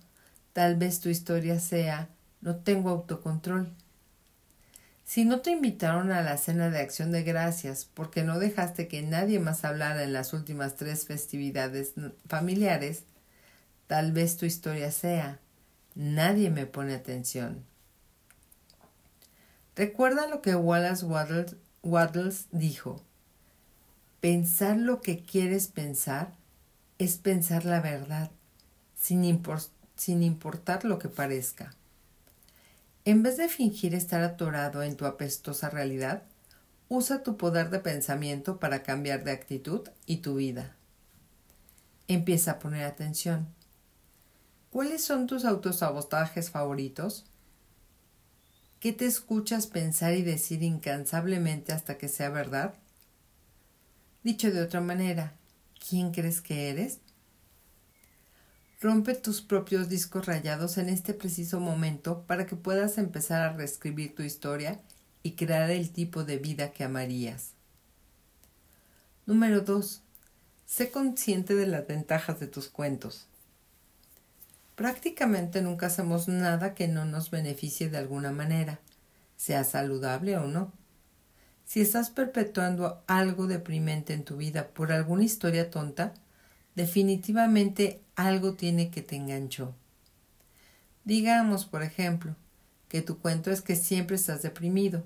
tal 0.53 0.75
vez 0.75 0.99
tu 0.99 1.09
historia 1.09 1.59
sea 1.59 2.09
no 2.41 2.57
tengo 2.57 2.89
autocontrol. 2.89 3.73
Si 5.03 5.25
no 5.25 5.39
te 5.39 5.51
invitaron 5.51 6.11
a 6.11 6.21
la 6.21 6.37
cena 6.37 6.69
de 6.69 6.79
acción 6.79 7.11
de 7.11 7.23
gracias 7.23 7.85
porque 7.93 8.23
no 8.23 8.39
dejaste 8.39 8.87
que 8.87 9.01
nadie 9.01 9.39
más 9.39 9.63
hablara 9.63 10.03
en 10.03 10.13
las 10.13 10.33
últimas 10.33 10.75
tres 10.75 11.05
festividades 11.05 11.93
familiares, 12.27 13.03
Tal 13.87 14.11
vez 14.11 14.35
tu 14.35 14.45
historia 14.45 14.91
sea, 14.91 15.39
nadie 15.95 16.49
me 16.49 16.65
pone 16.65 16.93
atención. 16.93 17.63
Recuerda 19.77 20.27
lo 20.27 20.41
que 20.41 20.55
Wallace 20.55 21.05
Waddles, 21.83 22.47
dijo. 22.51 23.01
Pensar 24.19 24.75
lo 24.75 24.99
que 24.99 25.23
quieres 25.23 25.69
pensar 25.69 26.33
es 26.97 27.17
pensar 27.17 27.63
la 27.63 27.79
verdad, 27.79 28.29
sin, 29.07 30.23
importar 30.23 30.83
lo 30.83 30.99
que 30.99 31.07
parezca. 31.07 31.73
En 33.05 33.23
vez 33.23 33.37
de 33.37 33.47
fingir 33.47 33.95
estar 33.95 34.21
atorado 34.21 34.83
en 34.83 34.97
tu 34.97 35.05
apestosa 35.05 35.69
realidad, 35.69 36.23
usa 36.89 37.23
tu 37.23 37.37
poder 37.37 37.69
de 37.69 37.79
pensamiento 37.79 38.59
para 38.59 38.83
cambiar 38.83 39.23
de 39.23 39.31
actitud 39.31 39.87
y 40.05 40.17
tu 40.17 40.35
vida. 40.35 40.75
Empieza 42.09 42.51
a 42.51 42.59
poner 42.59 42.83
atención. 42.83 43.47
¿Cuáles 44.71 45.05
son 45.05 45.25
tus 45.25 45.45
autosabotajes 45.45 46.49
favoritos? 46.49 47.25
¿Qué 48.81 48.91
te 48.91 49.05
escuchas 49.05 49.67
pensar 49.67 50.13
y 50.15 50.21
decir 50.21 50.63
incansablemente 50.63 51.71
hasta 51.71 51.97
que 51.97 52.09
sea 52.09 52.29
verdad? 52.29 52.73
Dicho 54.23 54.51
de 54.51 54.61
otra 54.61 54.81
manera, 54.81 55.33
¿quién 55.87 56.11
crees 56.11 56.41
que 56.41 56.69
eres? 56.69 56.99
Rompe 58.79 59.15
tus 59.15 59.41
propios 59.41 59.89
discos 59.89 60.27
rayados 60.27 60.77
en 60.77 60.89
este 60.89 61.15
preciso 61.15 61.59
momento 61.59 62.21
para 62.27 62.45
que 62.45 62.55
puedas 62.55 62.99
empezar 62.99 63.41
a 63.41 63.53
reescribir 63.53 64.13
tu 64.13 64.21
historia 64.21 64.79
y 65.23 65.31
crear 65.31 65.71
el 65.71 65.89
tipo 65.89 66.23
de 66.23 66.37
vida 66.37 66.69
que 66.71 66.83
amarías. 66.83 67.53
Número 69.25 69.61
2. 69.61 70.03
Sé 70.67 70.91
consciente 70.91 71.55
de 71.55 71.65
las 71.65 71.87
ventajas 71.87 72.39
de 72.39 72.45
tus 72.45 72.67
cuentos. 72.67 73.25
Prácticamente 74.75 75.63
nunca 75.63 75.87
hacemos 75.87 76.27
nada 76.27 76.75
que 76.75 76.87
no 76.87 77.03
nos 77.03 77.31
beneficie 77.31 77.89
de 77.89 77.97
alguna 77.97 78.31
manera, 78.31 78.79
sea 79.37 79.63
saludable 79.63 80.37
o 80.37 80.45
no. 80.45 80.71
Si 81.65 81.81
estás 81.81 82.11
perpetuando 82.11 83.01
algo 83.07 83.47
deprimente 83.47 84.13
en 84.13 84.23
tu 84.23 84.37
vida 84.37 84.67
por 84.67 84.91
alguna 84.91 85.23
historia 85.23 85.71
tonta, 85.71 86.13
definitivamente 86.77 87.99
algo 88.15 88.53
tiene 88.53 88.89
que 88.89 89.01
te 89.01 89.17
enganchó. 89.17 89.75
Digamos, 91.03 91.65
por 91.65 91.83
ejemplo, 91.83 92.37
que 92.87 93.01
tu 93.01 93.19
cuento 93.19 93.51
es 93.51 93.61
que 93.61 93.75
siempre 93.75 94.15
estás 94.15 94.41
deprimido. 94.41 95.03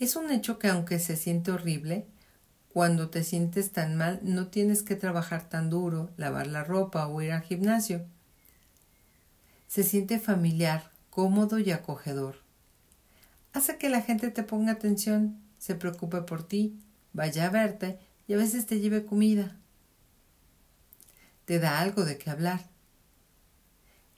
Es 0.00 0.16
un 0.16 0.32
hecho 0.32 0.58
que 0.58 0.66
aunque 0.66 0.98
se 0.98 1.14
siente 1.14 1.52
horrible, 1.52 2.06
cuando 2.72 3.08
te 3.08 3.22
sientes 3.22 3.70
tan 3.70 3.94
mal 3.94 4.18
no 4.24 4.48
tienes 4.48 4.82
que 4.82 4.96
trabajar 4.96 5.48
tan 5.48 5.70
duro, 5.70 6.10
lavar 6.16 6.48
la 6.48 6.64
ropa 6.64 7.06
o 7.06 7.22
ir 7.22 7.30
al 7.30 7.42
gimnasio 7.42 8.04
se 9.66 9.82
siente 9.82 10.18
familiar, 10.18 10.90
cómodo 11.10 11.58
y 11.58 11.70
acogedor. 11.70 12.36
Hace 13.52 13.78
que 13.78 13.88
la 13.88 14.02
gente 14.02 14.30
te 14.30 14.42
ponga 14.42 14.72
atención, 14.72 15.38
se 15.58 15.74
preocupe 15.74 16.22
por 16.22 16.46
ti, 16.46 16.78
vaya 17.12 17.46
a 17.46 17.50
verte 17.50 17.98
y 18.28 18.34
a 18.34 18.36
veces 18.36 18.66
te 18.66 18.80
lleve 18.80 19.04
comida. 19.04 19.56
Te 21.46 21.60
da 21.60 21.78
algo 21.78 22.04
de 22.04 22.18
qué 22.18 22.28
hablar. 22.28 22.60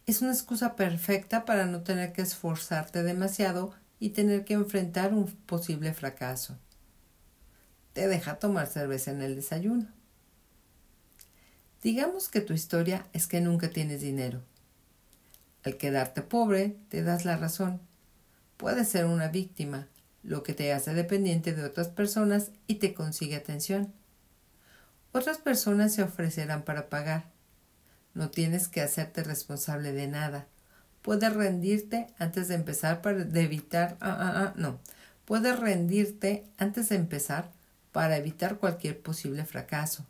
Es 0.06 0.22
una 0.22 0.32
excusa 0.32 0.76
perfecta 0.76 1.44
para 1.44 1.66
no 1.66 1.82
tener 1.82 2.14
que 2.14 2.22
esforzarte 2.22 3.02
demasiado 3.02 3.74
y 4.00 4.10
tener 4.10 4.46
que 4.46 4.54
enfrentar 4.54 5.12
un 5.12 5.26
posible 5.26 5.92
fracaso. 5.92 6.58
Te 7.92 8.08
deja 8.08 8.38
tomar 8.38 8.66
cerveza 8.66 9.10
en 9.10 9.20
el 9.20 9.36
desayuno. 9.36 9.86
Digamos 11.82 12.30
que 12.30 12.40
tu 12.40 12.54
historia 12.54 13.06
es 13.12 13.26
que 13.26 13.42
nunca 13.42 13.68
tienes 13.68 14.00
dinero. 14.00 14.42
Al 15.64 15.76
quedarte 15.76 16.22
pobre, 16.22 16.78
te 16.88 17.02
das 17.02 17.26
la 17.26 17.36
razón. 17.36 17.82
Puedes 18.56 18.88
ser 18.88 19.04
una 19.04 19.28
víctima, 19.28 19.88
lo 20.22 20.42
que 20.42 20.54
te 20.54 20.72
hace 20.72 20.94
dependiente 20.94 21.52
de 21.52 21.64
otras 21.64 21.88
personas 21.88 22.52
y 22.66 22.76
te 22.76 22.94
consigue 22.94 23.36
atención. 23.36 23.92
Otras 25.12 25.38
personas 25.38 25.94
se 25.94 26.02
ofrecerán 26.02 26.62
para 26.62 26.88
pagar. 26.88 27.24
No 28.14 28.30
tienes 28.30 28.68
que 28.68 28.80
hacerte 28.80 29.22
responsable 29.22 29.92
de 29.92 30.06
nada. 30.06 30.46
Puedes 31.02 31.32
rendirte 31.32 32.08
antes 32.18 32.48
de 32.48 32.54
empezar 32.54 33.00
para 33.00 33.22
evitar 33.22 33.96
ah, 34.00 34.16
ah, 34.20 34.32
ah, 34.36 34.54
no. 34.56 34.80
Puedes 35.24 35.58
rendirte 35.58 36.44
antes 36.58 36.88
de 36.88 36.96
empezar 36.96 37.50
para 37.92 38.16
evitar 38.16 38.58
cualquier 38.58 39.00
posible 39.00 39.44
fracaso. 39.44 40.06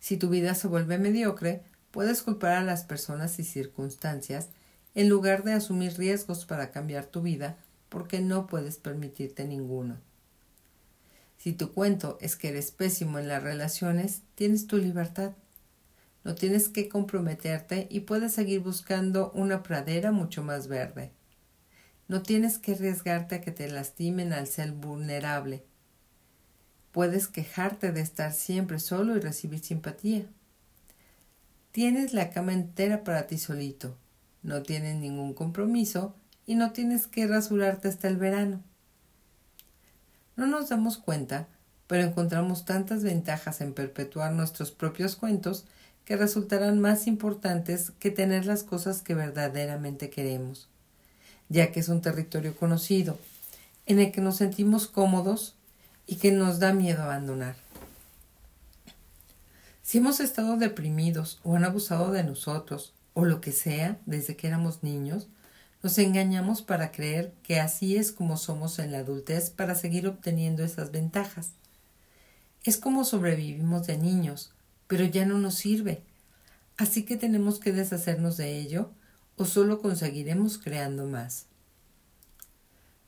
Si 0.00 0.16
tu 0.16 0.28
vida 0.28 0.54
se 0.54 0.68
vuelve 0.68 0.98
mediocre, 0.98 1.62
puedes 1.90 2.22
culpar 2.22 2.52
a 2.52 2.64
las 2.64 2.84
personas 2.84 3.38
y 3.38 3.44
circunstancias 3.44 4.48
en 4.94 5.08
lugar 5.08 5.42
de 5.44 5.52
asumir 5.52 5.96
riesgos 5.96 6.44
para 6.44 6.70
cambiar 6.70 7.06
tu 7.06 7.22
vida 7.22 7.56
porque 7.88 8.20
no 8.20 8.46
puedes 8.46 8.78
permitirte 8.78 9.44
ninguno. 9.44 9.98
Si 11.42 11.52
tu 11.52 11.72
cuento 11.72 12.18
es 12.20 12.36
que 12.36 12.50
eres 12.50 12.70
pésimo 12.70 13.18
en 13.18 13.26
las 13.26 13.42
relaciones, 13.42 14.22
tienes 14.36 14.68
tu 14.68 14.76
libertad. 14.76 15.32
No 16.22 16.36
tienes 16.36 16.68
que 16.68 16.88
comprometerte 16.88 17.88
y 17.90 17.98
puedes 17.98 18.32
seguir 18.32 18.60
buscando 18.60 19.32
una 19.32 19.64
pradera 19.64 20.12
mucho 20.12 20.44
más 20.44 20.68
verde. 20.68 21.10
No 22.06 22.22
tienes 22.22 22.58
que 22.58 22.74
arriesgarte 22.74 23.34
a 23.34 23.40
que 23.40 23.50
te 23.50 23.68
lastimen 23.68 24.32
al 24.32 24.46
ser 24.46 24.70
vulnerable. 24.70 25.64
Puedes 26.92 27.26
quejarte 27.26 27.90
de 27.90 28.02
estar 28.02 28.32
siempre 28.32 28.78
solo 28.78 29.16
y 29.16 29.20
recibir 29.20 29.64
simpatía. 29.64 30.26
Tienes 31.72 32.14
la 32.14 32.30
cama 32.30 32.52
entera 32.52 33.02
para 33.02 33.26
ti 33.26 33.36
solito. 33.36 33.98
No 34.44 34.62
tienes 34.62 34.94
ningún 34.94 35.34
compromiso 35.34 36.14
y 36.46 36.54
no 36.54 36.70
tienes 36.70 37.08
que 37.08 37.26
rasurarte 37.26 37.88
hasta 37.88 38.06
el 38.06 38.16
verano. 38.16 38.62
No 40.36 40.46
nos 40.46 40.68
damos 40.68 40.98
cuenta, 40.98 41.46
pero 41.86 42.04
encontramos 42.04 42.64
tantas 42.64 43.02
ventajas 43.02 43.60
en 43.60 43.74
perpetuar 43.74 44.32
nuestros 44.32 44.70
propios 44.70 45.16
cuentos 45.16 45.64
que 46.04 46.16
resultarán 46.16 46.80
más 46.80 47.06
importantes 47.06 47.92
que 47.98 48.10
tener 48.10 48.46
las 48.46 48.62
cosas 48.62 49.02
que 49.02 49.14
verdaderamente 49.14 50.10
queremos, 50.10 50.68
ya 51.48 51.70
que 51.70 51.80
es 51.80 51.88
un 51.88 52.00
territorio 52.00 52.56
conocido, 52.56 53.18
en 53.86 53.98
el 53.98 54.12
que 54.12 54.20
nos 54.20 54.36
sentimos 54.36 54.86
cómodos 54.86 55.54
y 56.06 56.16
que 56.16 56.32
nos 56.32 56.58
da 56.58 56.72
miedo 56.72 57.02
abandonar. 57.02 57.56
Si 59.82 59.98
hemos 59.98 60.20
estado 60.20 60.56
deprimidos 60.56 61.40
o 61.44 61.56
han 61.56 61.64
abusado 61.64 62.12
de 62.12 62.24
nosotros 62.24 62.94
o 63.14 63.24
lo 63.24 63.40
que 63.40 63.52
sea 63.52 63.98
desde 64.06 64.36
que 64.36 64.46
éramos 64.46 64.82
niños, 64.82 65.28
nos 65.82 65.98
engañamos 65.98 66.62
para 66.62 66.92
creer 66.92 67.32
que 67.42 67.58
así 67.58 67.96
es 67.96 68.12
como 68.12 68.36
somos 68.36 68.78
en 68.78 68.92
la 68.92 68.98
adultez 68.98 69.50
para 69.50 69.74
seguir 69.74 70.06
obteniendo 70.06 70.62
esas 70.62 70.92
ventajas. 70.92 71.50
Es 72.62 72.76
como 72.76 73.04
sobrevivimos 73.04 73.88
de 73.88 73.98
niños, 73.98 74.52
pero 74.86 75.04
ya 75.04 75.26
no 75.26 75.38
nos 75.38 75.56
sirve. 75.56 76.04
Así 76.76 77.04
que 77.04 77.16
tenemos 77.16 77.58
que 77.58 77.72
deshacernos 77.72 78.36
de 78.36 78.58
ello 78.58 78.92
o 79.36 79.44
solo 79.44 79.80
conseguiremos 79.82 80.58
creando 80.58 81.06
más. 81.06 81.46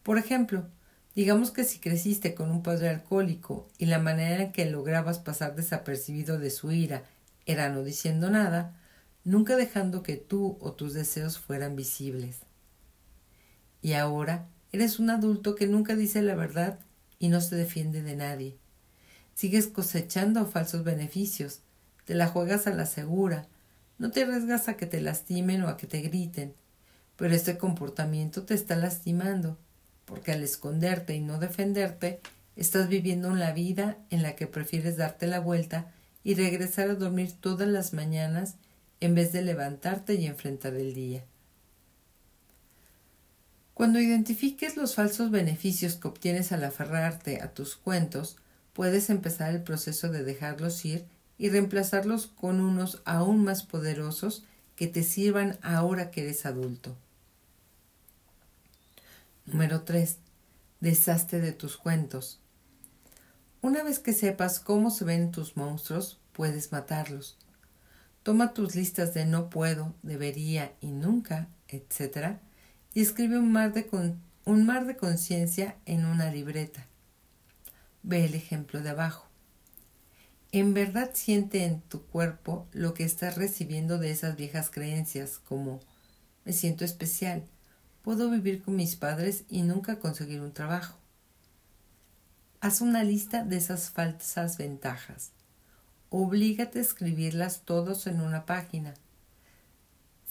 Por 0.03 0.19
ejemplo, 0.19 0.67
digamos 1.15 1.53
que 1.53 1.63
si 1.63 1.79
creciste 1.79 2.35
con 2.35 2.51
un 2.51 2.65
padre 2.65 2.89
alcohólico 2.89 3.69
y 3.79 3.87
la 3.87 4.01
manera 4.01 4.43
en 4.43 4.53
que 4.53 4.69
lograbas 4.69 5.21
pasar 5.21 5.55
desapercibido 5.55 6.39
de 6.39 6.51
su 6.51 6.73
ira 6.73 7.05
era 7.47 7.69
no 7.69 7.85
diciendo 7.85 8.31
nada, 8.31 8.77
nunca 9.23 9.55
dejando 9.57 10.03
que 10.03 10.17
tú 10.17 10.59
o 10.61 10.73
tus 10.73 10.93
deseos 10.93 11.39
fueran 11.39 11.77
visibles. 11.77 12.41
Y 13.85 13.93
ahora 13.93 14.49
eres 14.73 14.99
un 14.99 15.11
adulto 15.11 15.55
que 15.55 15.67
nunca 15.67 15.95
dice 15.95 16.23
la 16.23 16.35
verdad 16.35 16.79
y 17.19 17.29
no 17.29 17.43
se 17.43 17.55
defiende 17.55 18.01
de 18.01 18.17
nadie. 18.17 18.57
Sigues 19.35 19.67
cosechando 19.67 20.47
falsos 20.47 20.85
beneficios, 20.85 21.61
te 22.07 22.15
la 22.15 22.29
juegas 22.29 22.67
a 22.67 22.71
la 22.71 22.87
segura, 22.87 23.47
no 23.99 24.11
te 24.11 24.23
arriesgas 24.23 24.69
a 24.69 24.79
que 24.79 24.87
te 24.87 25.03
lastimen 25.03 25.63
o 25.65 25.69
a 25.69 25.77
que 25.77 25.87
te 25.87 26.01
griten, 26.01 26.55
pero 27.17 27.35
este 27.35 27.59
comportamiento 27.59 28.45
te 28.45 28.55
está 28.55 28.75
lastimando, 28.75 29.59
porque 30.07 30.33
al 30.33 30.43
esconderte 30.43 31.15
y 31.15 31.21
no 31.21 31.39
defenderte, 31.39 32.21
estás 32.57 32.89
viviendo 32.89 33.29
una 33.29 33.53
vida 33.53 33.99
en 34.09 34.23
la 34.23 34.35
que 34.35 34.47
prefieres 34.47 34.97
darte 34.97 35.27
la 35.27 35.41
vuelta 35.41 35.93
y 36.23 36.37
regresar 36.37 36.89
a 36.89 36.95
dormir 36.95 37.33
todas 37.39 37.69
las 37.69 37.93
mañanas 37.93 38.55
en 39.01 39.15
vez 39.15 39.31
de 39.33 39.43
levantarte 39.43 40.15
y 40.15 40.25
enfrentar 40.25 40.73
el 40.73 40.95
día. 40.95 41.23
Cuando 43.75 43.99
identifiques 43.99 44.77
los 44.77 44.95
falsos 44.95 45.33
beneficios 45.33 45.97
que 45.97 46.07
obtienes 46.07 46.53
al 46.53 46.63
aferrarte 46.63 47.43
a 47.43 47.53
tus 47.53 47.75
cuentos, 47.75 48.37
puedes 48.73 49.11
empezar 49.11 49.53
el 49.53 49.65
proceso 49.65 50.09
de 50.11 50.23
dejarlos 50.23 50.85
ir 50.85 51.05
y 51.39 51.51
reemplazarlos 51.51 52.29
con 52.29 52.61
unos 52.61 53.03
aún 53.05 53.43
más 53.43 53.65
poderosos 53.65 54.45
que 54.77 54.87
te 54.87 55.03
sirvan 55.03 55.59
ahora 55.61 56.13
que 56.13 56.23
eres 56.23 56.47
adulto. 56.47 56.97
Número 59.45 59.83
3. 59.83 60.19
Deshazte 60.79 61.41
de 61.41 61.51
tus 61.51 61.77
cuentos. 61.77 62.41
Una 63.61 63.83
vez 63.83 63.99
que 63.99 64.13
sepas 64.13 64.61
cómo 64.61 64.91
se 64.91 65.05
ven 65.05 65.33
tus 65.33 65.57
monstruos, 65.57 66.21
puedes 66.33 66.71
matarlos. 66.71 67.39
Toma 68.23 68.55
tus 68.55 68.77
listas 68.77 69.15
de 69.15 69.27
no 69.27 69.51
puedo, 69.51 69.95
debería 70.03 70.73
y 70.81 70.93
nunca, 70.93 71.49
etc 71.69 72.39
y 72.95 73.03
escribe 73.03 73.39
un 73.39 73.51
mar 73.51 73.73
de, 73.73 74.15
un 74.45 74.67
mar 74.67 74.87
de 74.87 74.97
conciencia 74.97 75.77
en 75.85 76.07
una 76.07 76.31
libreta. 76.31 76.87
Ve 78.05 78.25
el 78.25 78.35
ejemplo 78.35 78.81
de 78.81 78.91
abajo. 78.91 79.27
En 80.53 80.73
verdad 80.73 81.11
siente 81.13 81.65
en 81.65 81.81
tu 81.81 82.03
cuerpo 82.07 82.69
lo 82.73 82.95
que 82.95 83.03
estás 83.03 83.35
recibiendo 83.37 83.99
de 83.99 84.13
esas 84.13 84.37
viejas 84.37 84.71
creencias, 84.71 85.39
como 85.39 85.81
me 86.45 86.53
siento 86.53 86.85
especial, 86.85 87.43
puedo 88.03 88.31
vivir 88.31 88.63
con 88.63 88.77
mis 88.77 88.95
padres 88.95 89.45
y 89.49 89.63
nunca 89.63 89.99
conseguir 89.99 90.41
un 90.41 90.53
trabajo. 90.53 90.97
Haz 92.61 92.81
una 92.81 93.03
lista 93.03 93.43
de 93.43 93.57
esas 93.57 93.91
falsas 93.91 94.57
ventajas. 94.57 95.33
Oblígate 96.11 96.79
a 96.79 96.83
escribirlas 96.83 97.63
todos 97.63 98.07
en 98.07 98.21
una 98.21 98.47
página 98.47 98.95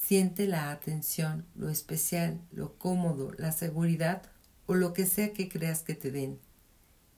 Siente 0.06 0.48
la 0.48 0.70
atención, 0.72 1.46
lo 1.56 1.70
especial, 1.70 2.42
lo 2.52 2.78
cómodo, 2.78 3.32
la 3.38 3.54
seguridad 3.54 4.24
o 4.66 4.74
lo 4.74 4.92
que 4.92 5.06
sea 5.06 5.32
que 5.32 5.48
creas 5.48 5.82
que 5.82 5.96
te 5.96 6.12
den. 6.12 6.42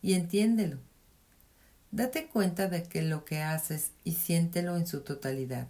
Y 0.04 0.13
entiéndelo. 0.13 0.78
Date 1.89 2.28
cuenta 2.28 2.67
de 2.67 2.84
que 2.84 3.02
lo 3.02 3.26
que 3.26 3.41
haces 3.41 3.93
y 4.04 4.12
siéntelo 4.12 4.78
en 4.78 4.86
su 4.86 5.02
totalidad. 5.02 5.67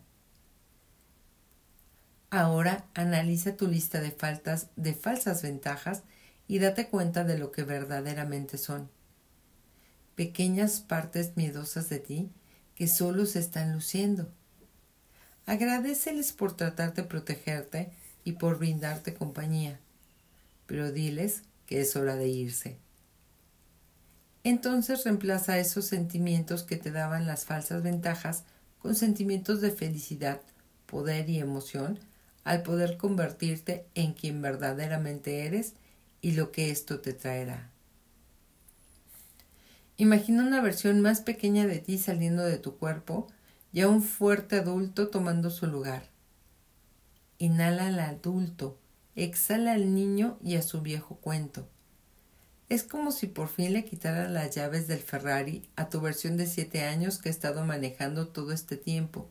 Ahora 2.32 2.86
analiza 2.94 3.56
tu 3.56 3.70
lista 3.70 4.02
de 4.02 4.12
faltas 4.12 4.68
de 4.76 4.94
falsas 4.94 5.42
ventajas 5.42 6.04
y 6.50 6.60
date 6.60 6.90
cuenta 6.90 7.24
de 7.24 7.38
lo 7.38 7.54
que 7.54 7.64
verdaderamente 7.64 8.58
son. 8.58 8.90
Pequeñas 10.16 10.82
partes 10.82 11.38
miedosas 11.38 11.88
de 11.88 12.00
ti 12.00 12.30
que 12.76 12.90
solo 12.90 13.26
se 13.26 13.40
están 13.40 13.72
luciendo 13.72 14.34
Agradeceles 15.46 16.34
por 16.34 16.58
tratar 16.58 16.94
de 16.94 17.04
protegerte 17.04 17.92
y 18.24 18.34
por 18.34 18.58
brindarte 18.58 19.14
compañía, 19.14 19.80
pero 20.66 20.92
diles 20.92 21.44
que 21.68 21.82
es 21.82 21.96
hora 21.96 22.16
de 22.16 22.28
irse. 22.28 22.78
Entonces 24.44 25.04
reemplaza 25.04 25.60
esos 25.60 25.86
sentimientos 25.86 26.64
que 26.64 26.78
te 26.78 26.92
daban 26.92 27.28
las 27.28 27.46
falsas 27.46 27.84
ventajas 27.84 28.44
con 28.80 28.96
sentimientos 28.96 29.62
de 29.62 29.72
felicidad, 29.72 30.42
poder 30.86 31.30
y 31.30 31.40
emoción 31.40 32.00
al 32.44 32.62
poder 32.62 32.98
convertirte 32.98 33.86
en 33.96 34.14
quien 34.14 34.42
verdaderamente 34.42 35.46
eres 35.46 35.74
y 36.22 36.32
lo 36.32 36.52
que 36.52 36.70
esto 36.70 37.00
te 37.00 37.14
traerá. 37.14 37.72
Imagina 39.98 40.46
una 40.46 40.62
versión 40.62 41.02
más 41.02 41.22
pequeña 41.22 41.66
de 41.66 41.80
ti 41.80 41.98
saliendo 41.98 42.44
de 42.44 42.58
tu 42.58 42.78
cuerpo 42.78 43.28
y 43.76 43.82
a 43.82 43.90
un 43.90 44.02
fuerte 44.02 44.56
adulto 44.56 45.10
tomando 45.10 45.50
su 45.50 45.68
lugar. 45.68 46.08
Inhala 47.40 47.88
al 47.88 48.00
adulto, 48.00 48.80
exhala 49.18 49.74
al 49.74 49.94
niño 49.94 50.40
y 50.42 50.56
a 50.56 50.62
su 50.62 50.80
viejo 50.80 51.18
cuento. 51.18 51.68
Es 52.70 52.84
como 52.84 53.12
si 53.12 53.28
por 53.28 53.50
fin 53.50 53.74
le 53.74 53.84
quitara 53.84 54.30
las 54.30 54.56
llaves 54.56 54.88
del 54.88 55.00
Ferrari 55.00 55.70
a 55.76 55.90
tu 55.90 56.00
versión 56.00 56.38
de 56.38 56.48
siete 56.48 56.84
años 56.84 57.18
que 57.18 57.28
ha 57.28 57.34
estado 57.34 57.66
manejando 57.66 58.30
todo 58.30 58.54
este 58.54 58.78
tiempo 58.78 59.30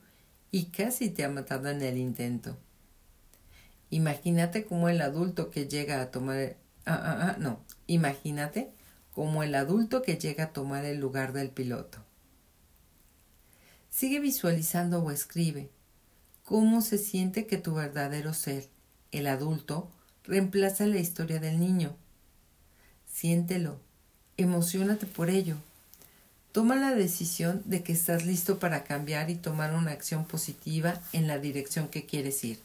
y 0.51 0.67
casi 0.67 1.09
te 1.09 1.25
ha 1.25 1.31
matado 1.31 1.71
en 1.71 1.81
el 1.81 1.97
intento. 1.97 2.59
Imagínate 3.89 4.67
como 4.67 4.91
el 4.91 5.01
adulto 5.01 5.51
que 5.51 5.69
llega 5.69 6.03
a 6.03 6.11
tomar... 6.11 6.57
Ah, 6.85 7.01
ah, 7.03 7.19
ah, 7.31 7.37
no, 7.39 7.61
imagínate 7.87 8.73
como 9.11 9.43
el 9.43 9.55
adulto 9.55 10.03
que 10.03 10.19
llega 10.19 10.45
a 10.45 10.53
tomar 10.53 10.85
el 10.85 11.01
lugar 11.01 11.33
del 11.33 11.49
piloto. 11.49 12.04
Sigue 13.95 14.19
visualizando 14.19 15.05
o 15.05 15.13
escribe 15.13 15.71
cómo 16.43 16.83
se 16.83 16.99
siente 16.99 17.47
que 17.47 17.59
tu 17.59 17.75
verdadero 17.75 18.35
ser, 18.35 18.69
el 19.13 19.29
adulto, 19.29 19.89
reemplaza 20.25 20.85
la 20.89 20.99
historia 20.99 21.39
del 21.39 21.61
niño. 21.61 21.95
Siéntelo, 23.07 23.79
emocionate 24.37 25.07
por 25.07 25.31
ello. 25.31 25.59
Toma 26.51 26.75
la 26.75 26.93
decisión 26.93 27.63
de 27.67 27.85
que 27.85 27.93
estás 27.93 28.27
listo 28.27 28.59
para 28.59 28.83
cambiar 28.83 29.31
y 29.31 29.37
tomar 29.37 29.73
una 29.73 29.93
acción 29.93 30.25
positiva 30.25 31.01
en 31.13 31.29
la 31.29 31.39
dirección 31.39 31.87
que 31.87 32.05
quieres 32.05 32.43
ir. 32.43 32.59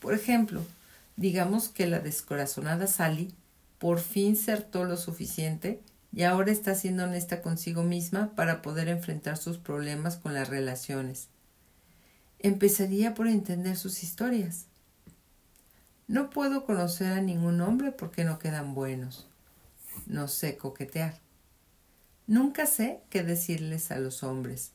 Por 0.00 0.14
ejemplo, 0.14 0.64
digamos 1.14 1.68
que 1.68 1.86
la 1.86 2.00
descorazonada 2.00 2.88
Sally 2.88 3.32
por 3.78 4.00
fin 4.00 4.34
certó 4.34 4.82
lo 4.82 4.96
suficiente 4.96 5.80
y 6.12 6.22
ahora 6.24 6.50
está 6.50 6.74
siendo 6.74 7.04
honesta 7.04 7.40
consigo 7.40 7.82
misma 7.82 8.34
para 8.34 8.62
poder 8.62 8.88
enfrentar 8.88 9.36
sus 9.36 9.58
problemas 9.58 10.16
con 10.16 10.34
las 10.34 10.48
relaciones. 10.48 11.28
Empezaría 12.40 13.14
por 13.14 13.28
entender 13.28 13.76
sus 13.76 14.02
historias. 14.02 14.66
No 16.08 16.30
puedo 16.30 16.64
conocer 16.64 17.12
a 17.12 17.20
ningún 17.20 17.60
hombre 17.60 17.92
porque 17.92 18.24
no 18.24 18.38
quedan 18.38 18.74
buenos. 18.74 19.28
No 20.06 20.26
sé 20.26 20.56
coquetear. 20.56 21.20
Nunca 22.26 22.66
sé 22.66 23.00
qué 23.10 23.22
decirles 23.22 23.90
a 23.90 23.98
los 23.98 24.22
hombres. 24.22 24.72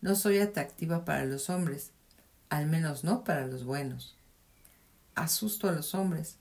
No 0.00 0.14
soy 0.14 0.38
atractiva 0.38 1.04
para 1.04 1.24
los 1.24 1.50
hombres, 1.50 1.90
al 2.48 2.66
menos 2.66 3.04
no 3.04 3.24
para 3.24 3.46
los 3.46 3.64
buenos. 3.64 4.16
Asusto 5.14 5.68
a 5.68 5.72
los 5.72 5.94
hombres. 5.94 6.36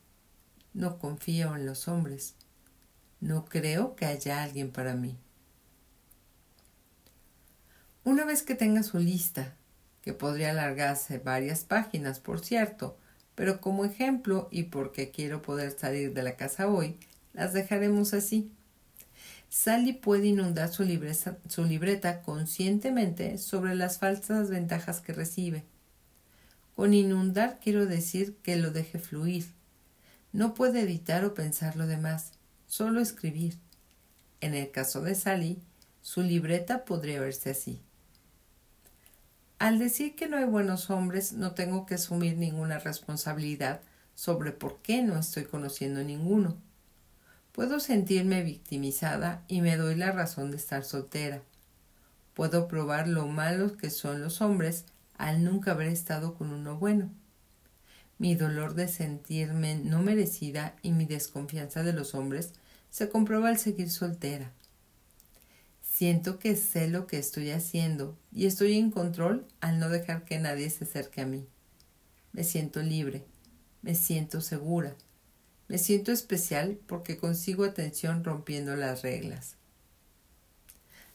No 0.74 1.00
confío 1.00 1.56
en 1.56 1.66
los 1.66 1.88
hombres. 1.88 2.36
No 3.22 3.46
creo 3.46 3.96
que 3.96 4.06
haya 4.06 4.44
alguien 4.44 4.72
para 4.72 4.96
mí. 4.96 5.18
Una 8.04 8.24
vez 8.24 8.44
que 8.44 8.54
tenga 8.54 8.84
su 8.84 9.00
lista, 9.00 9.56
que 10.04 10.14
podría 10.14 10.52
alargarse 10.52 11.18
varias 11.18 11.64
páginas, 11.64 12.20
por 12.20 12.40
cierto, 12.40 12.98
pero 13.34 13.60
como 13.60 13.84
ejemplo 13.84 14.48
y 14.52 14.64
porque 14.64 15.10
quiero 15.10 15.42
poder 15.42 15.72
salir 15.72 16.14
de 16.14 16.22
la 16.22 16.36
casa 16.36 16.68
hoy, 16.68 17.00
las 17.34 17.54
dejaremos 17.54 18.14
así. 18.14 18.52
Sally 19.50 19.94
puede 19.94 20.28
inundar 20.28 20.70
su, 20.70 20.84
su 21.48 21.64
libreta 21.64 22.22
conscientemente 22.22 23.40
sobre 23.40 23.74
las 23.74 23.98
falsas 23.98 24.52
ventajas 24.52 25.02
que 25.02 25.14
recibe. 25.14 25.64
Con 26.76 26.94
inundar 26.94 27.60
quiero 27.60 27.88
decir 27.88 28.36
que 28.44 28.56
lo 28.58 28.70
deje 28.70 29.00
fluir. 29.00 29.48
No 30.32 30.54
puede 30.54 30.82
editar 30.82 31.26
o 31.26 31.34
pensar 31.34 31.76
lo 31.76 31.88
demás 31.88 32.34
solo 32.68 33.02
escribir. 33.02 33.58
En 34.42 34.54
el 34.54 34.72
caso 34.72 35.02
de 35.02 35.16
Sally, 35.16 35.60
su 36.02 36.22
libreta 36.22 36.86
podría 36.86 37.22
verse 37.22 37.52
así. 37.52 37.82
Al 39.58 39.80
decir 39.80 40.16
que 40.16 40.28
no 40.28 40.38
hay 40.38 40.46
buenos 40.46 40.90
hombres, 40.90 41.34
no 41.34 41.54
tengo 41.54 41.86
que 41.86 41.96
asumir 41.96 42.38
ninguna 42.38 42.80
responsabilidad 42.80 43.82
sobre 44.14 44.52
por 44.52 44.80
qué 44.82 45.02
no 45.02 45.18
estoy 45.18 45.46
conociendo 45.46 46.04
ninguno. 46.04 46.58
Puedo 47.52 47.80
sentirme 47.80 48.44
victimizada 48.44 49.44
y 49.48 49.62
me 49.62 49.78
doy 49.78 49.96
la 49.96 50.12
razón 50.12 50.52
de 50.52 50.58
estar 50.58 50.84
soltera. 50.84 51.42
Puedo 52.34 52.68
probar 52.68 53.08
lo 53.08 53.28
malos 53.28 53.74
que 53.74 53.90
son 53.90 54.22
los 54.22 54.42
hombres 54.42 54.86
al 55.18 55.44
nunca 55.44 55.72
haber 55.72 55.88
estado 55.88 56.36
con 56.36 56.52
uno 56.52 56.78
bueno 56.78 57.10
mi 58.18 58.36
dolor 58.36 58.76
de 58.76 58.88
sentirme 58.88 59.76
no 59.76 60.02
merecida 60.02 60.76
y 60.82 60.92
mi 60.92 61.06
desconfianza 61.06 61.84
de 61.84 61.94
los 61.94 62.16
hombres 62.16 62.54
se 62.90 63.10
comprueba 63.10 63.50
al 63.50 63.58
seguir 63.58 63.90
soltera. 63.90 64.52
Siento 65.82 66.40
que 66.40 66.56
sé 66.56 66.88
lo 66.88 67.08
que 67.08 67.18
estoy 67.18 67.52
haciendo 67.52 68.18
y 68.34 68.46
estoy 68.46 68.78
en 68.78 68.92
control 68.92 69.46
al 69.62 69.80
no 69.80 69.90
dejar 69.90 70.26
que 70.26 70.40
nadie 70.40 70.70
se 70.70 70.86
acerque 70.86 71.22
a 71.22 71.26
mí. 71.26 71.46
Me 72.34 72.44
siento 72.44 72.82
libre, 72.82 73.24
me 73.82 73.96
siento 73.96 74.42
segura, 74.42 74.96
me 75.68 75.78
siento 75.78 76.12
especial 76.12 76.78
porque 76.86 77.18
consigo 77.18 77.64
atención 77.64 78.24
rompiendo 78.24 78.76
las 78.76 79.02
reglas. 79.02 79.56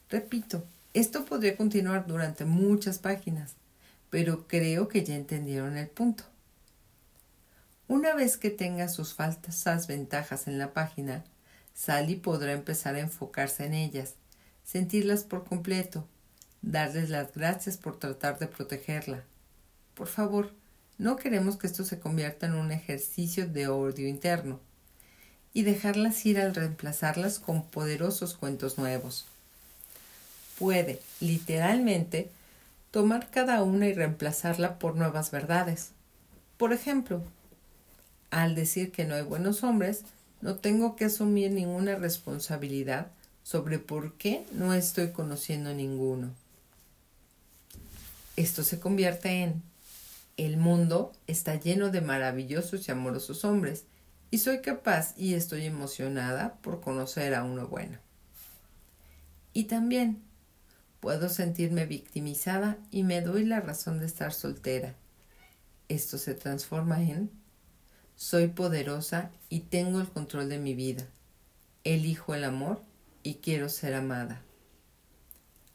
Repito, 0.09 0.65
esto 0.93 1.25
podría 1.25 1.57
continuar 1.57 2.07
durante 2.07 2.45
muchas 2.45 2.99
páginas, 2.99 3.55
pero 4.11 4.49
creo 4.49 4.89
que 4.89 5.05
ya 5.05 5.15
entendieron 5.15 5.77
el 5.77 5.89
punto. 5.89 6.25
Una 7.91 8.15
vez 8.15 8.37
que 8.37 8.51
tenga 8.51 8.87
sus 8.87 9.15
falsas 9.15 9.89
ventajas 9.89 10.47
en 10.47 10.59
la 10.59 10.73
página, 10.73 11.25
Sally 11.75 12.15
podrá 12.15 12.53
empezar 12.53 12.95
a 12.95 13.01
enfocarse 13.01 13.67
en 13.67 13.75
ellas, 13.75 14.15
sentirlas 14.65 15.25
por 15.25 15.43
completo, 15.43 16.07
darles 16.63 17.11
las 17.11 17.35
gracias 17.35 17.77
por 17.77 17.99
tratar 17.99 18.39
de 18.39 18.47
protegerla. 18.47 19.25
Por 19.95 20.07
favor, 20.07 20.53
no 20.99 21.17
queremos 21.17 21.57
que 21.57 21.67
esto 21.67 21.85
se 21.85 21.99
convierta 21.99 22.47
en 22.47 22.55
un 22.55 22.71
ejercicio 22.71 23.49
de 23.49 23.67
odio 23.67 24.07
interno 24.07 24.61
y 25.53 25.65
dejarlas 25.65 26.25
ir 26.27 26.39
al 26.39 26.55
reemplazarlas 26.55 27.41
con 27.41 27.65
poderosos 27.65 28.35
cuentos 28.35 28.79
nuevos. 28.79 29.27
Puede, 30.61 31.01
literalmente, 31.19 32.31
tomar 32.93 33.31
cada 33.33 33.65
una 33.65 33.89
y 33.89 33.95
reemplazarla 33.95 34.79
por 34.79 34.95
nuevas 34.95 35.33
verdades. 35.33 35.91
Por 36.57 36.73
ejemplo, 36.73 37.25
al 38.31 38.55
decir 38.55 38.93
que 38.93 39.05
no 39.05 39.15
hay 39.15 39.23
buenos 39.23 39.63
hombres, 39.65 40.03
no 40.41 40.57
tengo 40.57 40.97
que 40.97 41.07
asumir 41.07 41.51
ninguna 41.51 41.97
responsabilidad 41.97 43.09
sobre 43.43 43.79
por 43.79 44.15
qué 44.15 44.47
no 44.53 44.75
estoy 44.75 45.11
conociendo 45.11 45.73
ninguno. 45.75 46.31
Esto 48.37 48.63
se 48.63 48.81
convierte 48.81 49.43
en 49.43 49.63
el 50.37 50.57
mundo 50.57 51.13
está 51.27 51.57
lleno 51.57 51.91
de 51.91 52.01
maravillosos 52.01 52.89
y 52.89 52.91
amorosos 52.91 53.45
hombres, 53.45 53.85
y 54.31 54.39
soy 54.39 54.63
capaz 54.63 55.13
y 55.19 55.35
estoy 55.35 55.67
emocionada 55.67 56.55
por 56.63 56.81
conocer 56.81 57.35
a 57.35 57.43
uno 57.45 57.67
bueno. 57.67 57.99
Y 59.53 59.65
también 59.65 60.23
puedo 61.01 61.29
sentirme 61.29 61.85
victimizada 61.85 62.79
y 62.91 63.03
me 63.03 63.21
doy 63.21 63.45
la 63.45 63.61
razón 63.61 63.99
de 63.99 64.07
estar 64.07 64.33
soltera. 64.33 64.95
Esto 65.89 66.17
se 66.17 66.35
transforma 66.35 67.03
en 67.03 67.31
soy 68.21 68.49
poderosa 68.49 69.31
y 69.49 69.61
tengo 69.61 69.99
el 69.99 70.07
control 70.07 70.51
de 70.51 70.59
mi 70.59 70.75
vida. 70.75 71.07
Elijo 71.85 72.35
el 72.35 72.45
amor 72.45 72.83
y 73.23 73.37
quiero 73.37 73.71
ser 73.71 73.95
amada. 73.95 74.43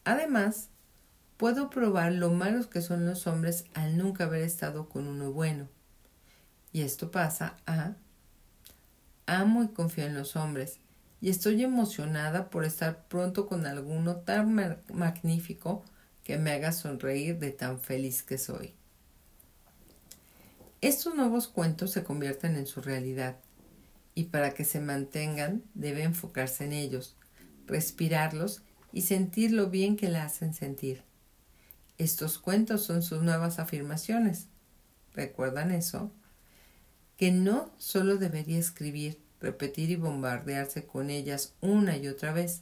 Además, 0.04 0.70
puedo 1.38 1.72
probar 1.72 2.12
lo 2.12 2.30
malos 2.30 2.68
que 2.68 2.84
son 2.84 3.08
los 3.08 3.26
hombres 3.26 3.66
al 3.74 3.98
nunca 3.98 4.26
haber 4.26 4.44
estado 4.44 4.88
con 4.90 5.08
uno 5.08 5.32
bueno. 5.32 5.68
Y 6.72 6.84
esto 6.84 7.10
pasa 7.10 7.58
a 7.66 7.96
amo 9.26 9.64
y 9.64 9.70
confío 9.70 10.06
en 10.06 10.14
los 10.14 10.36
hombres 10.36 10.78
y 11.22 11.30
estoy 11.30 11.64
emocionada 11.64 12.52
por 12.52 12.64
estar 12.64 13.08
pronto 13.08 13.48
con 13.48 13.66
alguno 13.66 14.18
tan 14.18 14.54
magnífico 14.94 15.84
que 16.24 16.38
me 16.38 16.52
haga 16.52 16.74
sonreír 16.74 17.40
de 17.40 17.50
tan 17.50 17.80
feliz 17.80 18.22
que 18.22 18.38
soy. 18.38 18.76
Estos 20.86 21.16
nuevos 21.16 21.48
cuentos 21.48 21.90
se 21.90 22.04
convierten 22.04 22.56
en 22.56 22.68
su 22.68 22.80
realidad 22.80 23.38
y 24.14 24.26
para 24.26 24.54
que 24.54 24.64
se 24.64 24.80
mantengan 24.80 25.64
debe 25.74 26.04
enfocarse 26.04 26.64
en 26.64 26.74
ellos, 26.74 27.16
respirarlos 27.66 28.62
y 28.94 29.02
sentir 29.02 29.52
lo 29.52 29.72
bien 29.72 29.98
que 29.98 30.10
la 30.10 30.26
hacen 30.26 30.54
sentir. 30.54 31.02
Estos 31.98 32.38
cuentos 32.38 32.84
son 32.84 33.02
sus 33.02 33.24
nuevas 33.24 33.58
afirmaciones. 33.58 34.46
¿Recuerdan 35.16 35.72
eso? 35.72 36.12
Que 37.18 37.32
no 37.32 37.74
solo 37.80 38.18
debería 38.18 38.60
escribir, 38.60 39.20
repetir 39.42 39.90
y 39.90 39.96
bombardearse 39.96 40.86
con 40.86 41.10
ellas 41.10 41.56
una 41.62 41.98
y 41.98 42.08
otra 42.08 42.32
vez, 42.32 42.62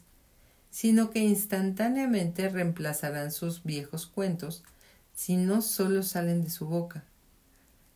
sino 0.70 1.10
que 1.10 1.18
instantáneamente 1.18 2.48
reemplazarán 2.48 3.32
sus 3.32 3.64
viejos 3.64 4.06
cuentos 4.06 4.64
si 5.12 5.36
no 5.36 5.60
solo 5.60 6.02
salen 6.02 6.42
de 6.42 6.48
su 6.48 6.66
boca, 6.66 7.04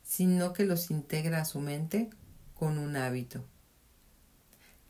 sino 0.09 0.55
que 0.55 0.65
los 0.65 0.91
integra 0.91 1.43
a 1.43 1.45
su 1.45 1.61
mente 1.61 2.09
con 2.55 2.79
un 2.79 2.97
hábito. 2.97 3.45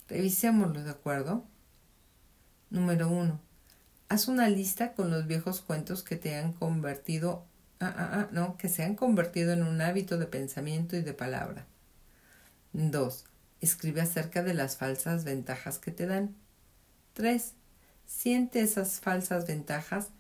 Revisémoslo, 0.09 0.85
¿de 0.85 0.91
acuerdo? 0.91 1.45
Número 2.71 3.09
uno. 3.09 3.41
Haz 4.09 4.29
una 4.29 4.49
lista 4.49 4.95
con 4.95 5.11
los 5.11 5.27
viejos 5.27 5.61
cuentos 5.61 6.05
que 6.05 6.15
te 6.15 6.37
han 6.37 6.53
convertido, 6.53 7.45
ah, 7.81 7.93
ah, 7.95 8.11
ah, 8.13 8.29
no, 8.31 8.57
que 8.57 8.69
se 8.69 8.85
han 8.85 8.95
convertido 8.95 9.53
en 9.53 9.65
un 9.65 9.81
hábito 9.81 10.19
de 10.19 10.27
pensamiento 10.27 10.97
y 10.97 11.03
de 11.03 11.13
palabra. 11.15 11.67
Dos. 12.73 13.25
Escribe 13.61 14.01
acerca 14.01 14.45
de 14.45 14.55
las 14.55 14.77
falsas 14.77 15.25
ventajas 15.25 15.81
que 15.81 15.91
te 15.91 16.07
dan. 16.07 16.37
Tres. 17.13 17.55
Siente 18.07 18.61
esas 18.61 19.01
falsas 19.01 19.49
ventajas 19.49 20.11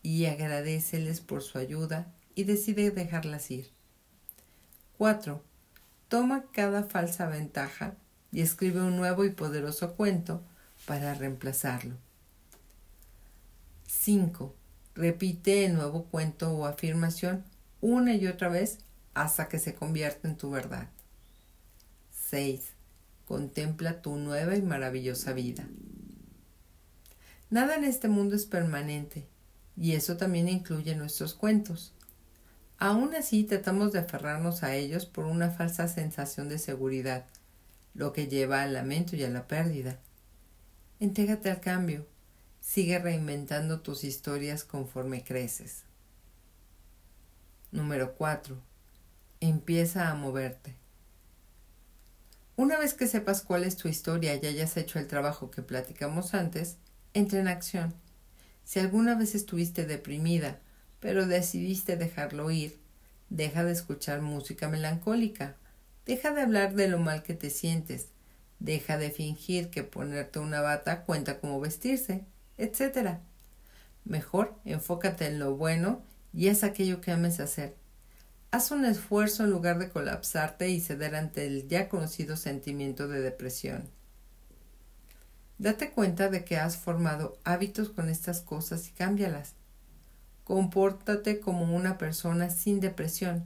y 0.00 0.26
agradeceles 0.26 1.20
por 1.20 1.42
su 1.42 1.58
ayuda 1.58 2.06
y 2.36 2.44
decide 2.44 2.92
dejarlas 2.92 3.50
ir. 3.50 3.74
4. 5.04 5.42
Toma 6.08 6.46
cada 6.50 6.84
falsa 6.84 7.28
ventaja 7.28 7.94
y 8.32 8.40
escribe 8.40 8.80
un 8.80 8.96
nuevo 8.96 9.26
y 9.26 9.30
poderoso 9.32 9.92
cuento 9.96 10.40
para 10.86 11.12
reemplazarlo. 11.12 11.96
5. 13.86 14.54
Repite 14.94 15.66
el 15.66 15.74
nuevo 15.74 16.04
cuento 16.04 16.52
o 16.52 16.64
afirmación 16.64 17.44
una 17.82 18.14
y 18.14 18.26
otra 18.28 18.48
vez 18.48 18.78
hasta 19.12 19.46
que 19.46 19.58
se 19.58 19.74
convierta 19.74 20.26
en 20.26 20.38
tu 20.38 20.48
verdad. 20.50 20.88
6. 22.30 22.62
Contempla 23.26 24.00
tu 24.00 24.16
nueva 24.16 24.56
y 24.56 24.62
maravillosa 24.62 25.34
vida. 25.34 25.68
Nada 27.50 27.74
en 27.74 27.84
este 27.84 28.08
mundo 28.08 28.36
es 28.36 28.46
permanente, 28.46 29.26
y 29.76 29.92
eso 29.92 30.16
también 30.16 30.48
incluye 30.48 30.96
nuestros 30.96 31.34
cuentos. 31.34 31.92
Aún 32.84 33.14
así 33.14 33.44
tratamos 33.44 33.92
de 33.92 34.00
aferrarnos 34.00 34.62
a 34.62 34.76
ellos 34.76 35.06
por 35.06 35.24
una 35.24 35.50
falsa 35.50 35.88
sensación 35.88 36.50
de 36.50 36.58
seguridad, 36.58 37.24
lo 37.94 38.12
que 38.12 38.28
lleva 38.28 38.60
al 38.60 38.74
lamento 38.74 39.16
y 39.16 39.24
a 39.24 39.30
la 39.30 39.48
pérdida. 39.48 39.98
Entrégate 41.00 41.50
al 41.50 41.62
cambio. 41.62 42.06
Sigue 42.60 42.98
reinventando 42.98 43.80
tus 43.80 44.04
historias 44.04 44.64
conforme 44.64 45.24
creces. 45.24 45.84
Número 47.72 48.16
4. 48.16 48.54
Empieza 49.40 50.10
a 50.10 50.14
moverte. 50.14 50.76
Una 52.54 52.78
vez 52.78 52.92
que 52.92 53.06
sepas 53.06 53.40
cuál 53.40 53.64
es 53.64 53.78
tu 53.78 53.88
historia 53.88 54.34
y 54.34 54.44
hayas 54.44 54.76
hecho 54.76 54.98
el 54.98 55.08
trabajo 55.08 55.50
que 55.50 55.62
platicamos 55.62 56.34
antes, 56.34 56.76
entra 57.14 57.40
en 57.40 57.48
acción. 57.48 57.94
Si 58.62 58.78
alguna 58.78 59.14
vez 59.14 59.34
estuviste 59.34 59.86
deprimida, 59.86 60.60
pero 61.04 61.26
decidiste 61.26 61.98
dejarlo 61.98 62.50
ir, 62.50 62.80
deja 63.28 63.62
de 63.62 63.72
escuchar 63.72 64.22
música 64.22 64.70
melancólica, 64.70 65.54
deja 66.06 66.30
de 66.30 66.40
hablar 66.40 66.72
de 66.72 66.88
lo 66.88 66.98
mal 66.98 67.22
que 67.22 67.34
te 67.34 67.50
sientes, 67.50 68.06
deja 68.58 68.96
de 68.96 69.10
fingir 69.10 69.68
que 69.68 69.82
ponerte 69.82 70.38
una 70.38 70.62
bata 70.62 71.02
cuenta 71.02 71.40
como 71.40 71.60
vestirse, 71.60 72.24
etc. 72.56 73.18
Mejor 74.06 74.58
enfócate 74.64 75.26
en 75.26 75.38
lo 75.38 75.54
bueno 75.56 76.02
y 76.32 76.48
es 76.48 76.64
aquello 76.64 77.02
que 77.02 77.10
ames 77.10 77.38
hacer. 77.38 77.76
Haz 78.50 78.70
un 78.70 78.86
esfuerzo 78.86 79.44
en 79.44 79.50
lugar 79.50 79.78
de 79.78 79.90
colapsarte 79.90 80.70
y 80.70 80.80
ceder 80.80 81.16
ante 81.16 81.46
el 81.46 81.68
ya 81.68 81.90
conocido 81.90 82.38
sentimiento 82.38 83.08
de 83.08 83.20
depresión. 83.20 83.90
Date 85.58 85.90
cuenta 85.90 86.30
de 86.30 86.46
que 86.46 86.56
has 86.56 86.78
formado 86.78 87.36
hábitos 87.44 87.90
con 87.90 88.08
estas 88.08 88.40
cosas 88.40 88.88
y 88.88 88.92
cámbialas. 88.92 89.52
Compórtate 90.44 91.40
como 91.40 91.74
una 91.74 91.96
persona 91.96 92.50
sin 92.50 92.80
depresión. 92.80 93.44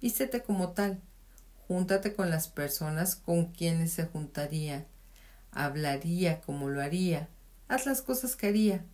Vístete 0.00 0.42
como 0.42 0.70
tal. 0.72 1.00
Júntate 1.66 2.14
con 2.14 2.30
las 2.30 2.48
personas 2.48 3.16
con 3.16 3.46
quienes 3.46 3.92
se 3.92 4.06
juntaría. 4.06 4.86
Hablaría 5.50 6.40
como 6.40 6.68
lo 6.68 6.80
haría. 6.80 7.28
Haz 7.66 7.86
las 7.86 8.02
cosas 8.02 8.36
que 8.36 8.46
haría. 8.46 8.84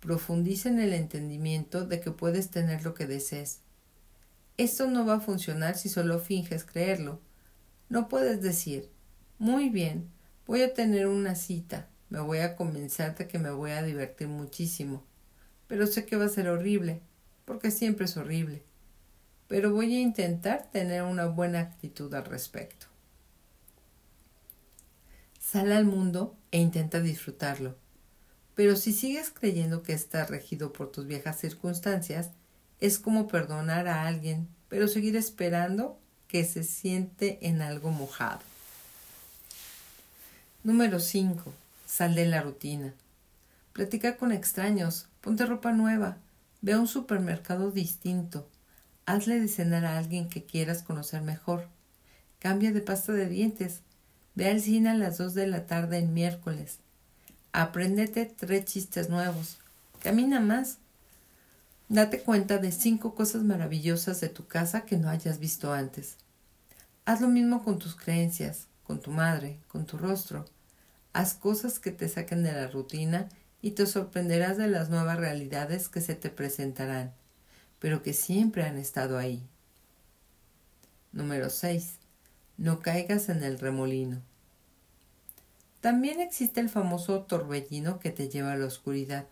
Profundiza 0.00 0.68
en 0.68 0.80
el 0.80 0.92
entendimiento 0.92 1.86
de 1.86 2.00
que 2.00 2.10
puedes 2.10 2.50
tener 2.50 2.84
lo 2.84 2.92
que 2.92 3.06
desees. 3.06 3.60
Esto 4.56 4.88
no 4.88 5.06
va 5.06 5.14
a 5.14 5.20
funcionar 5.20 5.76
si 5.76 5.88
solo 5.88 6.18
finges 6.18 6.64
creerlo. 6.64 7.20
No 7.88 8.08
puedes 8.08 8.42
decir, 8.42 8.90
muy 9.38 9.68
bien, 9.68 10.10
voy 10.46 10.62
a 10.62 10.74
tener 10.74 11.06
una 11.06 11.34
cita, 11.34 11.88
me 12.08 12.20
voy 12.20 12.38
a 12.38 12.56
convencer 12.56 13.16
de 13.16 13.26
que 13.26 13.38
me 13.38 13.50
voy 13.50 13.72
a 13.72 13.82
divertir 13.82 14.28
muchísimo, 14.28 15.04
pero 15.74 15.88
sé 15.88 16.06
que 16.06 16.14
va 16.14 16.26
a 16.26 16.28
ser 16.28 16.46
horrible, 16.46 17.00
porque 17.44 17.72
siempre 17.72 18.04
es 18.04 18.16
horrible. 18.16 18.62
Pero 19.48 19.72
voy 19.72 19.92
a 19.96 20.00
intentar 20.00 20.70
tener 20.70 21.02
una 21.02 21.26
buena 21.26 21.58
actitud 21.58 22.14
al 22.14 22.24
respecto. 22.26 22.86
Sal 25.40 25.72
al 25.72 25.84
mundo 25.84 26.36
e 26.52 26.60
intenta 26.60 27.00
disfrutarlo. 27.00 27.74
Pero 28.54 28.76
si 28.76 28.92
sigues 28.92 29.30
creyendo 29.30 29.82
que 29.82 29.94
está 29.94 30.24
regido 30.26 30.72
por 30.72 30.92
tus 30.92 31.08
viejas 31.08 31.40
circunstancias, 31.40 32.30
es 32.78 33.00
como 33.00 33.26
perdonar 33.26 33.88
a 33.88 34.06
alguien, 34.06 34.46
pero 34.68 34.86
seguir 34.86 35.16
esperando 35.16 35.98
que 36.28 36.44
se 36.44 36.62
siente 36.62 37.40
en 37.42 37.62
algo 37.62 37.90
mojado. 37.90 38.42
Número 40.62 41.00
5. 41.00 41.52
Sal 41.84 42.14
de 42.14 42.26
la 42.26 42.42
rutina. 42.42 42.94
Platica 43.74 44.16
con 44.16 44.30
extraños, 44.30 45.08
ponte 45.20 45.44
ropa 45.46 45.72
nueva, 45.72 46.18
ve 46.62 46.74
a 46.74 46.78
un 46.78 46.86
supermercado 46.86 47.72
distinto, 47.72 48.48
hazle 49.04 49.40
de 49.40 49.48
cenar 49.48 49.84
a 49.84 49.98
alguien 49.98 50.28
que 50.28 50.44
quieras 50.44 50.84
conocer 50.84 51.22
mejor, 51.22 51.66
cambia 52.38 52.70
de 52.70 52.80
pasta 52.80 53.10
de 53.10 53.28
dientes, 53.28 53.80
ve 54.36 54.48
al 54.48 54.60
cine 54.60 54.90
a 54.90 54.94
las 54.94 55.18
dos 55.18 55.34
de 55.34 55.48
la 55.48 55.66
tarde 55.66 55.98
en 55.98 56.14
miércoles, 56.14 56.78
apréndete 57.52 58.26
tres 58.26 58.64
chistes 58.64 59.08
nuevos, 59.08 59.58
camina 60.00 60.38
más, 60.38 60.78
date 61.88 62.20
cuenta 62.20 62.58
de 62.58 62.70
cinco 62.70 63.16
cosas 63.16 63.42
maravillosas 63.42 64.20
de 64.20 64.28
tu 64.28 64.46
casa 64.46 64.82
que 64.82 64.98
no 64.98 65.08
hayas 65.08 65.40
visto 65.40 65.72
antes. 65.72 66.18
Haz 67.06 67.20
lo 67.20 67.26
mismo 67.26 67.64
con 67.64 67.80
tus 67.80 67.96
creencias, 67.96 68.68
con 68.84 69.00
tu 69.00 69.10
madre, 69.10 69.58
con 69.66 69.84
tu 69.84 69.98
rostro. 69.98 70.44
Haz 71.12 71.34
cosas 71.34 71.80
que 71.80 71.90
te 71.90 72.08
saquen 72.08 72.44
de 72.44 72.52
la 72.52 72.68
rutina 72.68 73.28
y 73.64 73.70
te 73.70 73.86
sorprenderás 73.86 74.58
de 74.58 74.68
las 74.68 74.90
nuevas 74.90 75.18
realidades 75.18 75.88
que 75.88 76.02
se 76.02 76.14
te 76.14 76.28
presentarán, 76.28 77.14
pero 77.78 78.02
que 78.02 78.12
siempre 78.12 78.62
han 78.62 78.76
estado 78.76 79.16
ahí. 79.16 79.42
Número 81.12 81.48
6. 81.48 81.94
No 82.58 82.80
caigas 82.80 83.30
en 83.30 83.42
el 83.42 83.58
remolino. 83.58 84.20
También 85.80 86.20
existe 86.20 86.60
el 86.60 86.68
famoso 86.68 87.22
torbellino 87.22 88.00
que 88.00 88.10
te 88.10 88.28
lleva 88.28 88.52
a 88.52 88.56
la 88.58 88.66
oscuridad. 88.66 89.24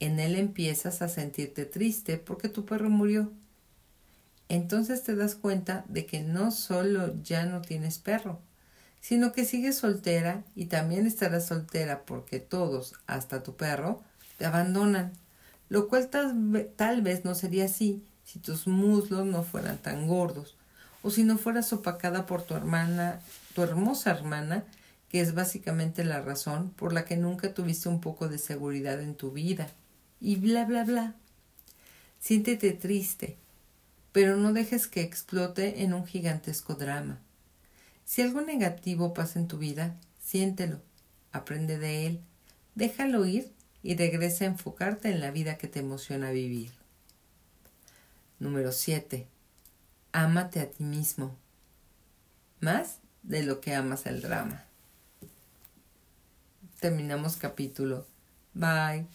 En 0.00 0.18
él 0.18 0.34
empiezas 0.34 1.02
a 1.02 1.08
sentirte 1.10 1.66
triste 1.66 2.16
porque 2.16 2.48
tu 2.48 2.64
perro 2.64 2.88
murió. 2.88 3.30
Entonces 4.48 5.02
te 5.02 5.14
das 5.14 5.34
cuenta 5.34 5.84
de 5.90 6.06
que 6.06 6.22
no 6.22 6.50
solo 6.50 7.22
ya 7.22 7.44
no 7.44 7.60
tienes 7.60 7.98
perro, 7.98 8.40
sino 9.04 9.32
que 9.32 9.44
sigues 9.44 9.76
soltera 9.76 10.44
y 10.54 10.64
también 10.64 11.06
estarás 11.06 11.48
soltera 11.48 12.06
porque 12.06 12.40
todos, 12.40 12.94
hasta 13.06 13.42
tu 13.42 13.54
perro, 13.54 14.02
te 14.38 14.46
abandonan, 14.46 15.12
lo 15.68 15.88
cual 15.88 16.08
tal, 16.08 17.02
vez 17.02 17.22
no 17.22 17.34
sería 17.34 17.66
así 17.66 18.02
si 18.24 18.38
tus 18.38 18.66
muslos 18.66 19.26
no 19.26 19.42
fueran 19.42 19.76
tan 19.76 20.08
gordos 20.08 20.56
o 21.02 21.10
si 21.10 21.22
no 21.22 21.36
fueras 21.36 21.70
opacada 21.74 22.24
por 22.24 22.44
tu 22.44 22.54
hermana, 22.54 23.20
tu 23.54 23.62
hermosa 23.62 24.10
hermana, 24.10 24.64
que 25.10 25.20
es 25.20 25.34
básicamente 25.34 26.02
la 26.02 26.22
razón 26.22 26.70
por 26.70 26.94
la 26.94 27.04
que 27.04 27.18
nunca 27.18 27.52
tuviste 27.52 27.90
un 27.90 28.00
poco 28.00 28.28
de 28.28 28.38
seguridad 28.38 29.02
en 29.02 29.16
tu 29.16 29.32
vida. 29.32 29.68
Y 30.18 30.36
bla, 30.36 30.64
bla, 30.64 30.82
bla. 30.82 31.14
Siéntete 32.20 32.72
triste, 32.72 33.36
pero 34.12 34.38
no 34.38 34.54
dejes 34.54 34.86
que 34.86 35.02
explote 35.02 35.82
en 35.82 35.92
un 35.92 36.06
gigantesco 36.06 36.72
drama. 36.72 37.20
Si 38.04 38.22
algo 38.22 38.40
negativo 38.40 39.14
pasa 39.14 39.38
en 39.38 39.48
tu 39.48 39.58
vida, 39.58 39.96
siéntelo, 40.20 40.80
aprende 41.32 41.78
de 41.78 42.06
él, 42.06 42.20
déjalo 42.74 43.24
ir 43.26 43.52
y 43.82 43.96
regresa 43.96 44.44
a 44.44 44.48
enfocarte 44.48 45.08
en 45.10 45.20
la 45.20 45.30
vida 45.30 45.58
que 45.58 45.68
te 45.68 45.80
emociona 45.80 46.30
vivir. 46.30 46.72
Número 48.38 48.72
7. 48.72 49.26
Ámate 50.12 50.60
a 50.60 50.70
ti 50.70 50.84
mismo. 50.84 51.36
Más 52.60 52.98
de 53.22 53.42
lo 53.42 53.60
que 53.60 53.74
amas 53.74 54.06
el 54.06 54.22
drama. 54.22 54.64
Terminamos 56.80 57.36
capítulo. 57.36 58.06
Bye. 58.52 59.06